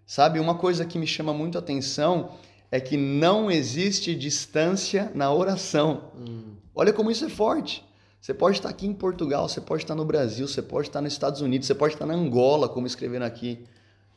Sabe, 0.05 0.39
uma 0.39 0.55
coisa 0.55 0.85
que 0.85 0.97
me 0.97 1.07
chama 1.07 1.33
muito 1.33 1.57
a 1.57 1.59
atenção 1.59 2.31
é 2.71 2.79
que 2.79 2.95
não 2.95 3.49
existe 3.51 4.15
distância 4.15 5.11
na 5.13 5.33
oração. 5.33 6.11
Hum. 6.17 6.55
Olha 6.73 6.93
como 6.93 7.11
isso 7.11 7.25
é 7.25 7.29
forte. 7.29 7.83
Você 8.21 8.33
pode 8.33 8.57
estar 8.57 8.69
aqui 8.69 8.87
em 8.87 8.93
Portugal, 8.93 9.47
você 9.47 9.61
pode 9.61 9.83
estar 9.83 9.95
no 9.95 10.05
Brasil, 10.05 10.47
você 10.47 10.61
pode 10.61 10.87
estar 10.87 11.01
nos 11.01 11.13
Estados 11.13 11.41
Unidos, 11.41 11.67
você 11.67 11.75
pode 11.75 11.93
estar 11.93 12.05
na 12.05 12.13
Angola, 12.13 12.67
como 12.67 12.87
escrevendo 12.87 13.23
aqui. 13.23 13.65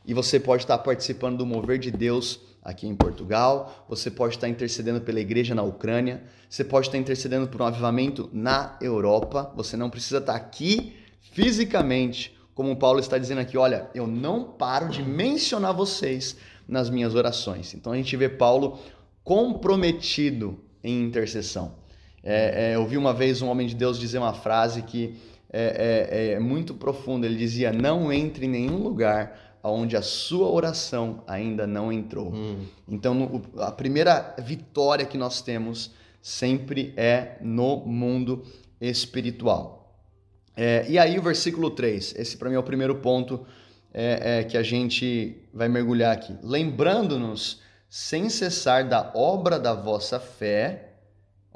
E 0.05 0.13
você 0.13 0.39
pode 0.39 0.63
estar 0.63 0.77
participando 0.79 1.37
do 1.37 1.45
mover 1.45 1.77
de 1.77 1.91
Deus 1.91 2.39
aqui 2.63 2.87
em 2.87 2.95
Portugal, 2.95 3.85
você 3.87 4.11
pode 4.11 4.35
estar 4.35 4.47
intercedendo 4.47 5.01
pela 5.01 5.19
igreja 5.19 5.55
na 5.55 5.63
Ucrânia, 5.63 6.23
você 6.49 6.63
pode 6.63 6.87
estar 6.87 6.97
intercedendo 6.97 7.47
por 7.47 7.61
um 7.61 7.65
avivamento 7.65 8.29
na 8.33 8.77
Europa. 8.81 9.51
Você 9.55 9.77
não 9.77 9.89
precisa 9.89 10.17
estar 10.17 10.35
aqui 10.35 10.95
fisicamente, 11.21 12.37
como 12.53 12.75
Paulo 12.75 12.99
está 12.99 13.17
dizendo 13.17 13.39
aqui, 13.39 13.57
olha, 13.57 13.89
eu 13.93 14.05
não 14.05 14.43
paro 14.43 14.89
de 14.89 15.01
mencionar 15.03 15.73
vocês 15.73 16.35
nas 16.67 16.89
minhas 16.89 17.15
orações. 17.15 17.73
Então 17.73 17.93
a 17.93 17.95
gente 17.95 18.15
vê 18.15 18.27
Paulo 18.27 18.79
comprometido 19.23 20.59
em 20.83 21.03
intercessão. 21.03 21.75
É, 22.23 22.71
é, 22.71 22.75
eu 22.75 22.85
vi 22.85 22.97
uma 22.97 23.13
vez 23.13 23.41
um 23.41 23.47
homem 23.47 23.67
de 23.67 23.75
Deus 23.75 23.99
dizer 23.99 24.17
uma 24.17 24.33
frase 24.33 24.81
que 24.81 25.15
é, 25.51 26.07
é, 26.09 26.31
é 26.33 26.39
muito 26.39 26.73
profunda. 26.73 27.25
Ele 27.25 27.37
dizia: 27.37 27.71
Não 27.71 28.11
entre 28.11 28.45
em 28.45 28.49
nenhum 28.49 28.77
lugar 28.77 29.48
onde 29.63 29.95
a 29.95 30.01
sua 30.01 30.47
oração 30.49 31.23
ainda 31.27 31.67
não 31.67 31.91
entrou. 31.91 32.33
Hum. 32.33 32.65
Então, 32.87 33.41
a 33.57 33.71
primeira 33.71 34.35
vitória 34.39 35.05
que 35.05 35.17
nós 35.17 35.41
temos 35.41 35.91
sempre 36.21 36.93
é 36.95 37.37
no 37.41 37.77
mundo 37.77 38.43
espiritual. 38.79 40.03
É, 40.55 40.85
e 40.89 40.97
aí, 40.97 41.17
o 41.17 41.21
versículo 41.21 41.71
3, 41.71 42.15
esse 42.17 42.37
para 42.37 42.49
mim 42.49 42.55
é 42.55 42.59
o 42.59 42.63
primeiro 42.63 42.95
ponto 42.95 43.45
é, 43.93 44.39
é, 44.39 44.43
que 44.43 44.57
a 44.57 44.63
gente 44.63 45.37
vai 45.53 45.69
mergulhar 45.69 46.13
aqui. 46.13 46.35
Lembrando-nos 46.43 47.61
sem 47.89 48.29
cessar 48.29 48.87
da 48.87 49.11
obra 49.15 49.59
da 49.59 49.73
vossa 49.73 50.19
fé 50.19 50.89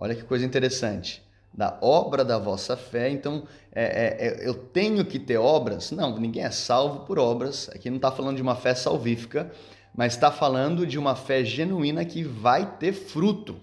Olha 0.04 0.16
que 0.16 0.24
coisa 0.24 0.46
interessante. 0.46 1.23
Da 1.54 1.78
obra 1.82 2.26
da 2.26 2.40
vossa 2.40 2.76
fé. 2.76 3.10
Então, 3.10 3.44
é, 3.72 3.84
é, 3.84 4.28
é, 4.28 4.48
eu 4.48 4.56
tenho 4.56 5.06
que 5.06 5.20
ter 5.20 5.38
obras? 5.38 5.92
Não, 5.92 6.18
ninguém 6.18 6.44
é 6.44 6.52
salvo 6.52 7.06
por 7.06 7.20
obras. 7.20 7.70
Aqui 7.70 7.90
não 7.90 7.98
está 7.98 8.12
falando 8.12 8.38
de 8.38 8.42
uma 8.42 8.56
fé 8.56 8.74
salvífica, 8.74 9.52
mas 9.96 10.14
está 10.14 10.32
falando 10.32 10.88
de 10.88 10.98
uma 10.98 11.16
fé 11.16 11.46
genuína 11.46 12.04
que 12.04 12.24
vai 12.24 12.78
ter 12.78 12.94
fruto. 12.94 13.56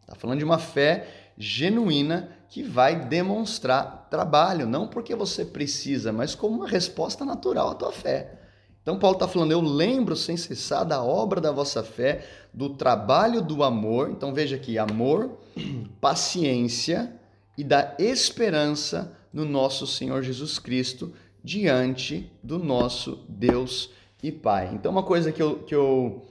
Está 0.00 0.16
falando 0.16 0.38
de 0.38 0.44
uma 0.44 0.58
fé 0.58 1.06
genuína 1.38 2.28
que 2.48 2.62
vai 2.62 3.06
demonstrar 3.06 4.08
trabalho, 4.10 4.66
não 4.66 4.86
porque 4.86 5.14
você 5.14 5.44
precisa, 5.44 6.12
mas 6.12 6.34
como 6.34 6.56
uma 6.56 6.68
resposta 6.68 7.24
natural 7.24 7.70
à 7.70 7.74
tua 7.74 7.92
fé. 7.92 8.41
Então, 8.82 8.98
Paulo 8.98 9.16
está 9.16 9.28
falando: 9.28 9.52
eu 9.52 9.60
lembro 9.60 10.16
sem 10.16 10.36
cessar 10.36 10.84
da 10.84 11.02
obra 11.02 11.40
da 11.40 11.52
vossa 11.52 11.82
fé, 11.82 12.26
do 12.52 12.70
trabalho 12.70 13.40
do 13.40 13.62
amor. 13.62 14.10
Então, 14.10 14.34
veja 14.34 14.56
aqui: 14.56 14.76
amor, 14.76 15.38
paciência 16.00 17.12
e 17.56 17.62
da 17.62 17.94
esperança 17.98 19.16
no 19.32 19.44
nosso 19.44 19.86
Senhor 19.86 20.22
Jesus 20.22 20.58
Cristo 20.58 21.12
diante 21.42 22.30
do 22.42 22.58
nosso 22.58 23.24
Deus 23.28 23.90
e 24.22 24.30
Pai. 24.30 24.70
Então, 24.74 24.90
uma 24.92 25.02
coisa 25.02 25.32
que 25.32 25.42
eu, 25.42 25.60
que 25.60 25.74
eu 25.74 26.26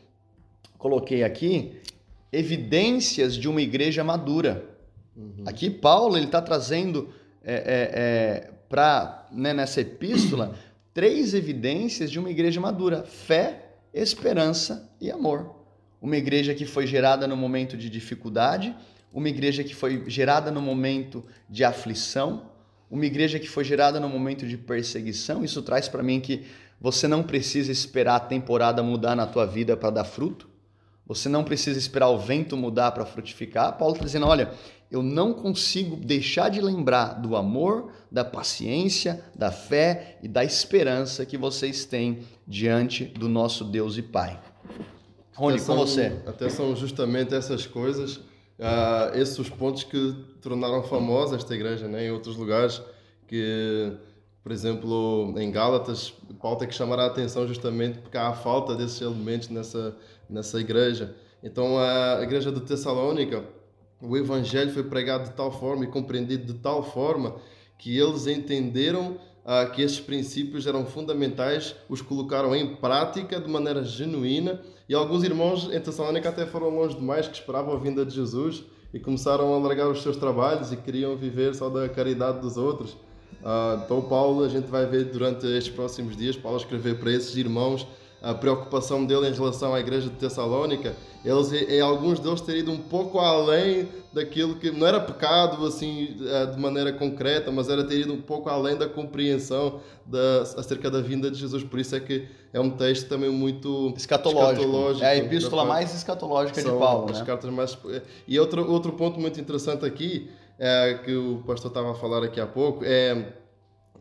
coloquei 0.77 1.23
aqui: 1.23 1.79
evidências 2.31 3.35
de 3.35 3.47
uma 3.47 3.61
igreja 3.61 4.03
madura. 4.03 4.65
Uhum. 5.15 5.43
Aqui, 5.45 5.69
Paulo 5.69 6.17
ele 6.17 6.25
está 6.25 6.41
trazendo 6.41 7.09
é, 7.43 7.53
é, 7.53 7.91
é, 7.93 8.51
para 8.67 9.27
né, 9.31 9.53
nessa 9.53 9.81
epístola 9.81 10.55
três 10.93 11.34
evidências 11.34 12.12
de 12.12 12.19
uma 12.19 12.30
igreja 12.30 12.60
madura: 12.60 13.04
fé, 13.04 13.75
esperança 13.93 14.89
e 14.99 15.12
amor. 15.12 15.56
Uma 16.01 16.17
igreja 16.17 16.54
que 16.54 16.65
foi 16.65 16.88
gerada 16.88 17.27
no 17.27 17.38
momento 17.38 17.77
de 17.77 17.89
dificuldade, 17.89 18.75
uma 19.13 19.30
igreja 19.30 19.63
que 19.63 19.75
foi 19.75 20.04
gerada 20.08 20.49
no 20.49 20.62
momento 20.62 21.23
de 21.49 21.63
aflição, 21.63 22.49
uma 22.89 23.06
igreja 23.06 23.39
que 23.39 23.47
foi 23.47 23.63
gerada 23.63 23.99
no 23.99 24.10
momento 24.10 24.45
de 24.47 24.58
perseguição. 24.58 25.43
Isso 25.43 25.62
traz 25.62 25.88
para 25.88 26.01
mim 26.01 26.19
que 26.19 26.45
você 26.80 27.08
não 27.08 27.21
precisa 27.21 27.71
esperar 27.71 28.15
a 28.15 28.19
temporada 28.19 28.82
mudar 28.82 29.15
na 29.15 29.27
tua 29.27 29.45
vida 29.45 29.77
para 29.77 29.91
dar 29.91 30.04
fruto. 30.04 30.49
Você 31.06 31.30
não 31.30 31.43
precisa 31.43 31.77
esperar 31.77 32.10
o 32.10 32.17
vento 32.17 32.58
mudar 32.58 32.91
para 32.91 33.06
frutificar. 33.06 33.77
Paulo 33.77 33.93
está 33.93 34.06
dizendo: 34.06 34.25
olha, 34.25 34.51
eu 34.91 35.01
não 35.01 35.34
consigo 35.34 35.95
deixar 35.95 36.49
de 36.49 36.60
lembrar 36.60 37.13
do 37.13 37.38
amor, 37.38 37.91
da 38.12 38.25
paciência, 38.25 39.23
da 39.34 39.49
fé 39.49 40.17
e 40.21 40.27
da 40.27 40.43
esperança 40.43 41.25
que 41.25 41.38
vocês 41.38 41.86
têm 41.86 42.19
diante 42.45 43.06
do 43.06 43.30
nosso 43.30 43.63
Deus 43.63 43.97
e 43.97 44.01
Pai. 44.01 44.38
Rony, 45.34 45.62
com 45.62 45.75
você. 45.75 46.21
Até 46.27 46.49
são 46.49 46.75
justamente 46.75 47.34
essas 47.34 47.65
coisas, 47.65 48.17
uh, 48.17 49.15
esses 49.15 49.39
os 49.39 49.49
pontos 49.49 49.86
que 49.86 50.13
tornaram 50.41 50.84
famosa 50.84 51.38
esta 51.38 51.56
igreja, 51.56 51.88
né? 51.88 52.08
em 52.08 52.12
outros 52.12 52.36
lugares, 52.36 52.82
que, 53.27 53.93
por 54.43 54.51
exemplo, 54.51 55.34
em 55.38 55.49
Gálatas, 55.49 56.13
Paulo 56.41 56.58
tem 56.58 56.67
que 56.67 56.75
chamar 56.75 56.99
a 56.99 57.06
atenção 57.06 57.47
justamente 57.47 57.99
porque 57.99 58.17
há 58.17 58.27
a 58.27 58.34
falta 58.34 58.75
desses 58.75 58.99
elementos 58.99 59.47
nessa, 59.47 59.95
nessa 60.30 60.60
igreja. 60.60 61.15
Então, 61.41 61.80
a 61.80 62.19
igreja 62.21 62.51
de 62.51 62.60
Tessalônica 62.60 63.61
o 64.01 64.17
evangelho 64.17 64.71
foi 64.71 64.83
pregado 64.83 65.29
de 65.29 65.35
tal 65.35 65.51
forma 65.51 65.83
e 65.83 65.87
compreendido 65.87 66.51
de 66.53 66.59
tal 66.59 66.83
forma 66.83 67.35
que 67.77 67.97
eles 67.97 68.27
entenderam 68.27 69.17
ah, 69.45 69.65
que 69.65 69.81
estes 69.81 69.99
princípios 69.99 70.67
eram 70.67 70.85
fundamentais, 70.85 71.75
os 71.89 72.01
colocaram 72.01 72.55
em 72.55 72.75
prática 72.75 73.39
de 73.39 73.49
maneira 73.49 73.83
genuína 73.83 74.61
e 74.87 74.93
alguns 74.93 75.23
irmãos 75.23 75.69
em 75.71 75.79
Tessalónica 75.79 76.29
até 76.29 76.45
foram 76.45 76.69
longe 76.69 76.95
demais 76.95 77.27
que 77.27 77.35
esperavam 77.35 77.73
a 77.73 77.79
vinda 77.79 78.05
de 78.05 78.13
Jesus 78.13 78.63
e 78.93 78.99
começaram 78.99 79.53
a 79.53 79.57
largar 79.57 79.87
os 79.87 80.03
seus 80.03 80.17
trabalhos 80.17 80.71
e 80.71 80.77
queriam 80.77 81.15
viver 81.15 81.55
só 81.55 81.69
da 81.69 81.87
caridade 81.87 82.39
dos 82.39 82.57
outros. 82.57 82.97
Ah, 83.43 83.81
então 83.83 84.01
Paulo, 84.01 84.43
a 84.43 84.49
gente 84.49 84.67
vai 84.67 84.85
ver 84.85 85.05
durante 85.05 85.45
estes 85.47 85.73
próximos 85.73 86.15
dias, 86.15 86.35
Paulo 86.35 86.57
escrever 86.57 86.99
para 86.99 87.11
esses 87.11 87.35
irmãos 87.35 87.87
a 88.21 88.36
preocupação 88.36 89.03
dele 89.03 89.29
em 89.29 89.34
relação 89.34 89.73
à 89.73 89.79
igreja 89.79 90.07
de 90.07 90.15
Tessalónica, 90.15 90.95
eles, 91.25 91.51
e, 91.51 91.79
alguns 91.79 92.19
deles 92.19 92.39
ter 92.41 92.57
ido 92.57 92.71
um 92.71 92.77
pouco 92.77 93.19
além 93.19 93.88
daquilo 94.13 94.55
que 94.55 94.69
não 94.69 94.86
era 94.86 94.99
pecado 94.99 95.65
assim 95.65 96.17
eh, 96.27 96.45
de 96.47 96.60
maneira 96.60 96.93
concreta, 96.93 97.51
mas 97.51 97.69
era 97.69 97.84
ter 97.84 97.99
ido 97.99 98.13
um 98.13 98.21
pouco 98.21 98.49
além 98.49 98.75
da 98.75 98.88
compreensão 98.88 99.79
da, 100.05 100.41
acerca 100.57 100.91
da 100.91 101.01
vinda 101.01 101.31
de 101.31 101.38
Jesus. 101.38 101.63
Por 101.63 101.79
isso 101.79 101.95
é 101.95 101.99
que 101.99 102.27
é 102.53 102.60
um 102.60 102.69
texto 102.69 103.07
também 103.07 103.29
muito 103.29 103.93
escatológico. 103.95 104.62
escatológico 104.62 105.05
é 105.05 105.10
a 105.10 105.15
epístola 105.15 105.65
mais 105.65 105.95
escatológica 105.95 106.62
de 106.62 106.69
Paulo. 106.69 107.12
As 107.12 107.19
né? 107.19 107.25
cartas 107.25 107.49
mais... 107.49 107.77
E 108.27 108.39
outro, 108.39 108.69
outro 108.69 108.91
ponto 108.93 109.19
muito 109.19 109.39
interessante 109.39 109.86
aqui, 109.86 110.29
é, 110.60 110.99
que 111.03 111.15
o 111.15 111.43
pastor 111.47 111.71
estava 111.71 111.91
a 111.91 111.95
falar 111.95 112.23
aqui 112.23 112.39
há 112.39 112.45
pouco, 112.45 112.84
é, 112.84 113.34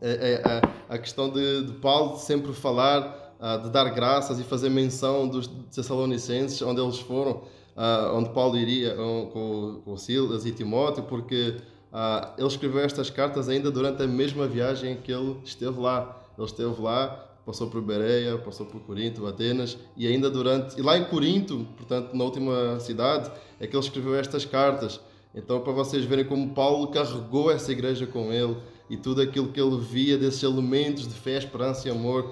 é, 0.01 0.33
é 0.33 0.61
a 0.89 0.97
questão 0.97 1.29
de, 1.29 1.65
de 1.65 1.73
Paulo 1.73 2.17
sempre 2.17 2.51
falar 2.53 3.20
de 3.63 3.69
dar 3.69 3.89
graças 3.89 4.39
e 4.39 4.43
fazer 4.43 4.69
menção 4.69 5.27
dos 5.27 5.47
Tessalonicenses, 5.47 6.61
onde 6.61 6.79
eles 6.79 6.99
foram, 6.99 7.41
onde 8.13 8.29
Paulo 8.29 8.55
iria 8.55 8.95
com, 8.95 9.81
com 9.83 9.97
Silas 9.97 10.45
e 10.45 10.51
Timóteo, 10.51 11.03
porque 11.03 11.57
ele 12.37 12.47
escreveu 12.47 12.81
estas 12.81 13.09
cartas 13.09 13.49
ainda 13.49 13.71
durante 13.71 14.03
a 14.03 14.07
mesma 14.07 14.47
viagem 14.47 14.95
que 14.97 15.11
ele 15.11 15.37
esteve 15.43 15.79
lá. 15.79 16.21
Ele 16.37 16.45
esteve 16.45 16.79
lá, 16.81 17.07
passou 17.45 17.67
por 17.67 17.81
Bereia, 17.81 18.37
passou 18.37 18.65
por 18.65 18.79
Corinto, 18.81 19.25
Atenas, 19.25 19.77
e 19.97 20.05
ainda 20.07 20.29
durante. 20.29 20.79
E 20.79 20.81
lá 20.83 20.97
em 20.97 21.05
Corinto, 21.05 21.67
portanto, 21.75 22.15
na 22.15 22.23
última 22.23 22.79
cidade, 22.79 23.31
é 23.59 23.65
que 23.65 23.75
ele 23.75 23.83
escreveu 23.83 24.15
estas 24.15 24.45
cartas. 24.45 24.99
Então, 25.33 25.61
para 25.61 25.73
vocês 25.73 26.05
verem 26.05 26.25
como 26.25 26.53
Paulo 26.53 26.87
carregou 26.87 27.49
essa 27.49 27.71
igreja 27.71 28.05
com 28.05 28.31
ele 28.31 28.55
e 28.89 28.97
tudo 28.97 29.21
aquilo 29.21 29.47
que 29.47 29.59
ele 29.59 29.77
via 29.79 30.17
desses 30.17 30.43
elementos 30.43 31.07
de 31.07 31.13
fé, 31.13 31.37
esperança 31.37 31.87
e 31.87 31.91
amor 31.91 32.29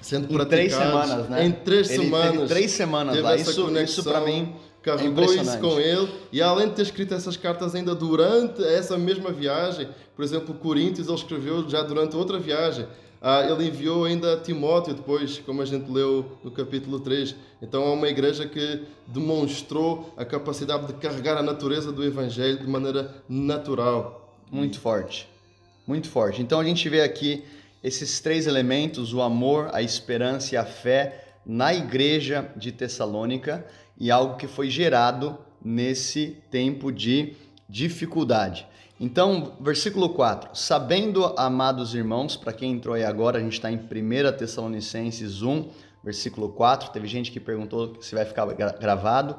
sendo 0.00 0.32
em 0.32 0.44
três 0.46 0.72
semanas, 0.72 1.28
né? 1.28 1.46
em 1.46 1.52
três 1.52 1.90
Ele 1.90 2.04
semanas. 2.04 2.32
teve 2.32 2.46
três 2.46 2.70
semanas 2.70 3.20
lá. 3.20 3.36
Isso, 3.36 3.50
isso 3.50 3.64
conexão, 3.64 4.04
para 4.04 4.20
mim 4.20 4.54
carregou 4.82 5.24
é 5.24 5.42
isso 5.42 5.58
com 5.58 5.80
ele 5.80 6.08
e 6.30 6.40
além 6.40 6.68
de 6.68 6.74
ter 6.76 6.82
escrito 6.82 7.12
essas 7.12 7.36
cartas 7.36 7.74
ainda 7.74 7.92
durante 7.92 8.62
essa 8.62 8.96
mesma 8.96 9.32
viagem, 9.32 9.88
por 10.14 10.24
exemplo, 10.24 10.54
Coríntios 10.54 11.08
ele 11.08 11.16
escreveu 11.16 11.68
já 11.68 11.82
durante 11.82 12.16
outra 12.16 12.38
viagem. 12.38 12.86
Ah, 13.20 13.42
ele 13.42 13.66
enviou 13.66 14.04
ainda 14.04 14.34
a 14.34 14.36
Timóteo 14.36 14.94
depois, 14.94 15.38
como 15.38 15.60
a 15.60 15.64
gente 15.64 15.90
leu 15.90 16.38
no 16.44 16.50
capítulo 16.50 17.00
3. 17.00 17.34
Então 17.60 17.82
é 17.82 17.90
uma 17.90 18.08
igreja 18.08 18.46
que 18.46 18.82
demonstrou 19.06 20.12
a 20.16 20.24
capacidade 20.24 20.86
de 20.86 20.92
carregar 20.92 21.36
a 21.36 21.42
natureza 21.42 21.90
do 21.90 22.04
evangelho 22.04 22.58
de 22.58 22.66
maneira 22.68 23.14
natural. 23.28 24.32
Muito 24.52 24.78
forte. 24.78 25.28
Muito 25.86 26.08
forte. 26.08 26.42
Então 26.42 26.60
a 26.60 26.64
gente 26.64 26.88
vê 26.88 27.00
aqui 27.00 27.42
esses 27.86 28.20
três 28.20 28.46
elementos: 28.46 29.14
o 29.14 29.22
amor, 29.22 29.70
a 29.72 29.80
esperança 29.80 30.54
e 30.54 30.58
a 30.58 30.64
fé 30.64 31.24
na 31.46 31.72
igreja 31.72 32.50
de 32.56 32.72
Tessalônica 32.72 33.64
e 33.96 34.10
algo 34.10 34.36
que 34.36 34.48
foi 34.48 34.68
gerado 34.68 35.38
nesse 35.64 36.36
tempo 36.50 36.90
de 36.90 37.34
dificuldade. 37.68 38.66
Então, 38.98 39.56
versículo 39.60 40.08
4: 40.10 40.50
Sabendo, 40.54 41.24
amados 41.36 41.94
irmãos, 41.94 42.36
para 42.36 42.52
quem 42.52 42.72
entrou 42.72 42.94
aí 42.96 43.04
agora, 43.04 43.38
a 43.38 43.40
gente 43.40 43.52
está 43.52 43.70
em 43.70 43.76
1 43.76 44.36
Tessalonicenses 44.36 45.42
1, 45.42 45.68
versículo 46.02 46.48
4. 46.48 46.90
Teve 46.90 47.06
gente 47.06 47.30
que 47.30 47.38
perguntou 47.38 47.96
se 48.00 48.14
vai 48.14 48.24
ficar 48.24 48.46
gra- 48.46 48.76
gravado. 48.80 49.36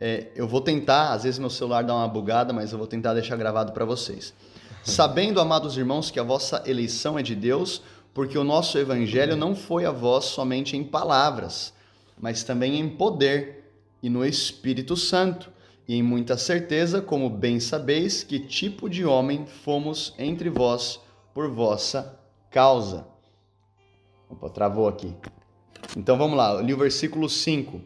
É, 0.00 0.28
eu 0.36 0.46
vou 0.46 0.60
tentar, 0.60 1.12
às 1.12 1.24
vezes 1.24 1.40
meu 1.40 1.50
celular 1.50 1.82
dá 1.82 1.92
uma 1.92 2.06
bugada, 2.06 2.52
mas 2.52 2.70
eu 2.70 2.78
vou 2.78 2.86
tentar 2.86 3.14
deixar 3.14 3.34
gravado 3.36 3.72
para 3.72 3.84
vocês. 3.84 4.32
Sabendo, 4.88 5.38
amados 5.38 5.76
irmãos, 5.76 6.10
que 6.10 6.18
a 6.18 6.22
vossa 6.22 6.62
eleição 6.64 7.18
é 7.18 7.22
de 7.22 7.34
Deus, 7.34 7.82
porque 8.14 8.38
o 8.38 8.42
nosso 8.42 8.78
evangelho 8.78 9.36
não 9.36 9.54
foi 9.54 9.84
a 9.84 9.92
vós 9.92 10.24
somente 10.24 10.78
em 10.78 10.82
palavras, 10.82 11.74
mas 12.18 12.42
também 12.42 12.80
em 12.80 12.88
poder 12.88 13.70
e 14.02 14.08
no 14.08 14.24
Espírito 14.24 14.96
Santo, 14.96 15.52
e 15.86 15.94
em 15.94 16.02
muita 16.02 16.38
certeza, 16.38 17.02
como 17.02 17.28
bem 17.28 17.60
sabeis, 17.60 18.24
que 18.24 18.40
tipo 18.40 18.88
de 18.88 19.04
homem 19.04 19.44
fomos 19.44 20.14
entre 20.18 20.48
vós 20.48 20.98
por 21.34 21.50
vossa 21.50 22.18
causa. 22.50 23.06
Opa, 24.30 24.48
travou 24.48 24.88
aqui. 24.88 25.14
Então 25.98 26.16
vamos 26.16 26.38
lá, 26.38 26.62
li 26.62 26.72
o 26.72 26.78
versículo 26.78 27.28
5. 27.28 27.78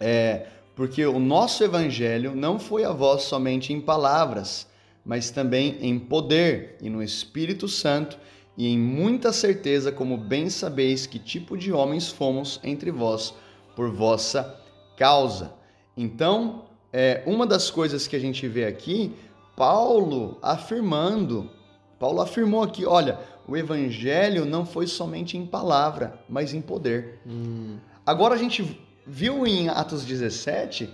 É, 0.00 0.46
porque 0.74 1.04
o 1.04 1.20
nosso 1.20 1.62
evangelho 1.62 2.34
não 2.34 2.58
foi 2.58 2.84
a 2.84 2.90
vós 2.90 3.24
somente 3.24 3.70
em 3.70 3.82
palavras, 3.82 4.69
mas 5.10 5.28
também 5.28 5.76
em 5.80 5.98
poder 5.98 6.76
e 6.80 6.88
no 6.88 7.02
Espírito 7.02 7.66
Santo, 7.66 8.16
e 8.56 8.68
em 8.68 8.78
muita 8.78 9.32
certeza, 9.32 9.90
como 9.90 10.16
bem 10.16 10.48
sabeis 10.48 11.04
que 11.04 11.18
tipo 11.18 11.58
de 11.58 11.72
homens 11.72 12.08
fomos 12.08 12.60
entre 12.62 12.92
vós 12.92 13.34
por 13.74 13.90
vossa 13.90 14.56
causa. 14.96 15.52
Então, 15.96 16.66
é, 16.92 17.24
uma 17.26 17.44
das 17.44 17.72
coisas 17.72 18.06
que 18.06 18.14
a 18.14 18.20
gente 18.20 18.46
vê 18.46 18.64
aqui, 18.64 19.12
Paulo 19.56 20.38
afirmando, 20.40 21.50
Paulo 21.98 22.20
afirmou 22.20 22.62
aqui, 22.62 22.86
olha, 22.86 23.18
o 23.48 23.56
evangelho 23.56 24.44
não 24.44 24.64
foi 24.64 24.86
somente 24.86 25.36
em 25.36 25.44
palavra, 25.44 26.20
mas 26.28 26.54
em 26.54 26.60
poder. 26.60 27.18
Agora 28.06 28.36
a 28.36 28.38
gente 28.38 28.78
viu 29.04 29.44
em 29.44 29.68
Atos 29.68 30.04
17 30.04 30.88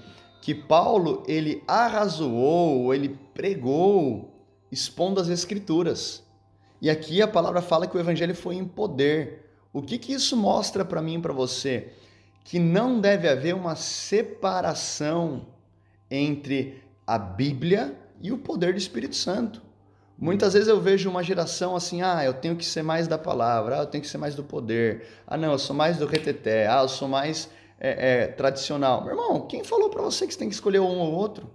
que 0.47 0.55
Paulo 0.55 1.25
ele 1.27 1.65
arrazoou, 1.67 2.95
ele 2.95 3.19
pregou 3.35 4.33
expondo 4.71 5.21
as 5.21 5.27
escrituras. 5.27 6.23
E 6.81 6.89
aqui 6.89 7.21
a 7.21 7.27
palavra 7.27 7.61
fala 7.61 7.89
que 7.89 7.97
o 7.97 7.99
evangelho 7.99 8.33
foi 8.33 8.55
em 8.55 8.65
poder. 8.65 9.51
O 9.73 9.83
que 9.83 9.99
que 9.99 10.13
isso 10.13 10.37
mostra 10.37 10.85
para 10.85 11.03
mim 11.03 11.17
e 11.17 11.21
para 11.21 11.33
você? 11.33 11.89
Que 12.45 12.61
não 12.61 13.01
deve 13.01 13.29
haver 13.29 13.57
uma 13.57 13.75
separação 13.75 15.49
entre 16.09 16.81
a 17.05 17.19
Bíblia 17.19 17.99
e 18.23 18.31
o 18.31 18.39
poder 18.39 18.73
do 18.73 18.79
Espírito 18.79 19.17
Santo. 19.17 19.61
Muitas 20.17 20.53
vezes 20.53 20.69
eu 20.69 20.81
vejo 20.81 21.11
uma 21.11 21.25
geração 21.25 21.75
assim, 21.75 22.03
ah, 22.03 22.25
eu 22.25 22.35
tenho 22.35 22.55
que 22.55 22.65
ser 22.65 22.85
mais 22.85 23.09
da 23.09 23.19
palavra, 23.19 23.81
ah, 23.81 23.83
eu 23.83 23.87
tenho 23.87 24.01
que 24.01 24.09
ser 24.09 24.19
mais 24.19 24.37
do 24.37 24.45
poder, 24.45 25.09
ah, 25.27 25.37
não, 25.37 25.51
eu 25.51 25.59
sou 25.59 25.75
mais 25.75 25.99
do 25.99 26.07
reteté, 26.07 26.69
ah, 26.69 26.83
eu 26.83 26.89
sou 26.89 27.09
mais 27.09 27.51
é, 27.79 28.23
é, 28.23 28.27
tradicional. 28.29 29.03
Meu 29.05 29.13
irmão, 29.13 29.47
quem 29.47 29.63
falou 29.65 29.91
para 29.91 30.03
você 30.03 30.27
que 30.27 30.33
você 30.33 30.39
tem 30.39 30.49
que 30.49 30.55
escolher 30.55 30.81
um 30.81 30.99
ou 30.99 31.13
outro? 31.13 31.51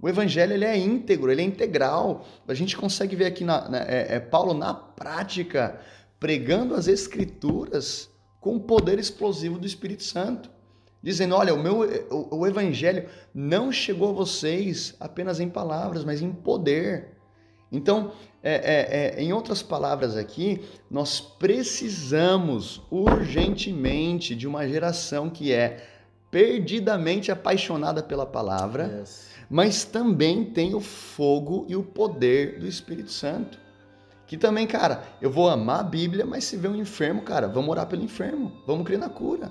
O 0.00 0.08
evangelho 0.08 0.52
ele 0.52 0.64
é 0.64 0.76
íntegro, 0.76 1.30
ele 1.30 1.42
é 1.42 1.44
integral. 1.44 2.24
A 2.46 2.54
gente 2.54 2.76
consegue 2.76 3.16
ver 3.16 3.26
aqui 3.26 3.44
na, 3.44 3.68
na- 3.68 3.82
é, 3.82 4.14
é 4.16 4.20
Paulo 4.20 4.54
na 4.54 4.72
prática 4.72 5.80
pregando 6.20 6.74
as 6.74 6.86
escrituras 6.86 8.08
com 8.40 8.56
o 8.56 8.60
poder 8.60 8.98
explosivo 8.98 9.58
do 9.58 9.66
Espírito 9.66 10.04
Santo, 10.04 10.50
dizendo: 11.02 11.34
olha, 11.34 11.52
o 11.52 11.60
meu 11.62 11.80
o, 12.10 12.38
o 12.38 12.46
evangelho 12.46 13.08
não 13.34 13.72
chegou 13.72 14.10
a 14.10 14.12
vocês 14.12 14.94
apenas 15.00 15.40
em 15.40 15.48
palavras, 15.48 16.04
mas 16.04 16.22
em 16.22 16.32
poder. 16.32 17.17
Então, 17.70 18.12
é, 18.42 18.54
é, 18.54 19.20
é, 19.20 19.22
em 19.22 19.32
outras 19.32 19.62
palavras 19.62 20.16
aqui, 20.16 20.64
nós 20.90 21.20
precisamos 21.20 22.82
urgentemente 22.90 24.34
de 24.34 24.46
uma 24.46 24.66
geração 24.66 25.28
que 25.28 25.52
é 25.52 25.84
perdidamente 26.30 27.30
apaixonada 27.30 28.02
pela 28.02 28.26
palavra, 28.26 28.98
Yes. 29.00 29.28
mas 29.50 29.84
também 29.84 30.44
tem 30.44 30.74
o 30.74 30.80
fogo 30.80 31.66
e 31.68 31.76
o 31.76 31.82
poder 31.82 32.58
do 32.58 32.66
Espírito 32.66 33.10
Santo. 33.10 33.58
Que 34.26 34.36
também, 34.36 34.66
cara, 34.66 35.04
eu 35.22 35.30
vou 35.30 35.48
amar 35.48 35.80
a 35.80 35.84
Bíblia, 35.84 36.26
mas 36.26 36.44
se 36.44 36.56
vê 36.56 36.68
um 36.68 36.76
enfermo, 36.76 37.22
cara, 37.22 37.48
vamos 37.48 37.70
orar 37.70 37.86
pelo 37.86 38.04
enfermo, 38.04 38.52
vamos 38.66 38.86
crer 38.86 38.98
na 38.98 39.08
cura. 39.08 39.50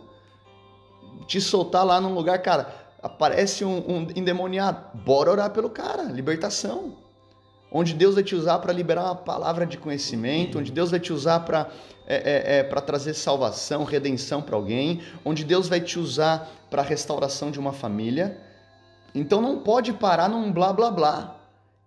Te 1.26 1.42
soltar 1.42 1.84
lá 1.84 2.00
num 2.00 2.14
lugar, 2.14 2.40
cara, 2.44 2.72
aparece 3.02 3.66
um, 3.66 3.78
um 3.78 4.08
endemoniado, 4.16 4.80
bora 5.04 5.32
orar 5.32 5.50
pelo 5.50 5.70
cara, 5.70 6.04
libertação. 6.04 6.94
Onde 7.72 7.94
Deus 7.94 8.16
vai 8.16 8.24
te 8.24 8.36
usar 8.36 8.60
para 8.60 8.72
liberar 8.72 9.06
uma 9.06 9.16
palavra 9.16 9.66
de 9.66 9.78
conhecimento, 9.78 10.60
onde 10.60 10.72
Deus 10.72 10.92
vai 10.92 11.00
te 11.00 11.12
usar 11.12 11.42
para 11.42 11.70
é, 12.10 12.16
é, 12.16 12.60
é, 12.60 12.64
para 12.64 12.80
trazer 12.80 13.14
salvação, 13.14 13.84
redenção 13.84 14.42
para 14.42 14.56
alguém, 14.56 15.02
onde 15.26 15.44
Deus 15.44 15.68
vai 15.68 15.82
te 15.82 16.00
usar 16.00 16.50
para 16.70 16.82
a 16.82 16.86
restauração 16.86 17.52
de 17.52 17.60
uma 17.60 17.74
família. 17.74 18.38
Então 19.14 19.42
não 19.42 19.60
pode 19.60 19.92
parar 19.92 20.30
num 20.30 20.50
blá 20.50 20.72
blá 20.72 20.90
blá. 20.90 21.38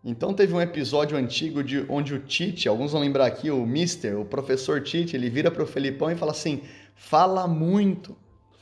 Então 0.05 0.35
teve 0.35 0.53
um 0.53 0.61
episódio 0.61 1.17
antigo 1.17 1.65
de 1.65 1.87
onde 1.89 2.13
o 2.13 2.19
Tite, 2.19 2.69
alguns 2.69 2.93
vão 2.93 3.01
lembrar 3.01 3.25
aqui, 3.25 3.51
o 3.51 3.65
Mister, 3.65 4.19
o 4.19 4.25
professor 4.25 4.83
Tite, 4.83 5.17
ele 5.17 5.31
vira 5.31 5.51
para 5.51 5.63
o 5.63 5.67
Felipão 5.67 6.11
e 6.11 6.15
fala 6.15 6.33
assim: 6.33 6.63
fala 6.95 7.47
muito, 7.47 8.15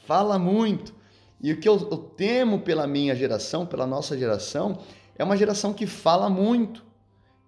fala 0.07 0.39
muito. 0.39 0.95
E 1.41 1.53
o 1.53 1.59
que 1.59 1.69
eu, 1.69 1.77
eu 1.91 1.99
temo 1.99 2.61
pela 2.61 2.87
minha 2.87 3.17
geração, 3.17 3.67
pela 3.67 3.87
nossa 3.87 4.17
geração, 4.17 4.79
é 5.17 5.25
uma 5.25 5.37
geração 5.37 5.73
que 5.73 5.87
fala 5.87 6.29
muito, 6.29 6.85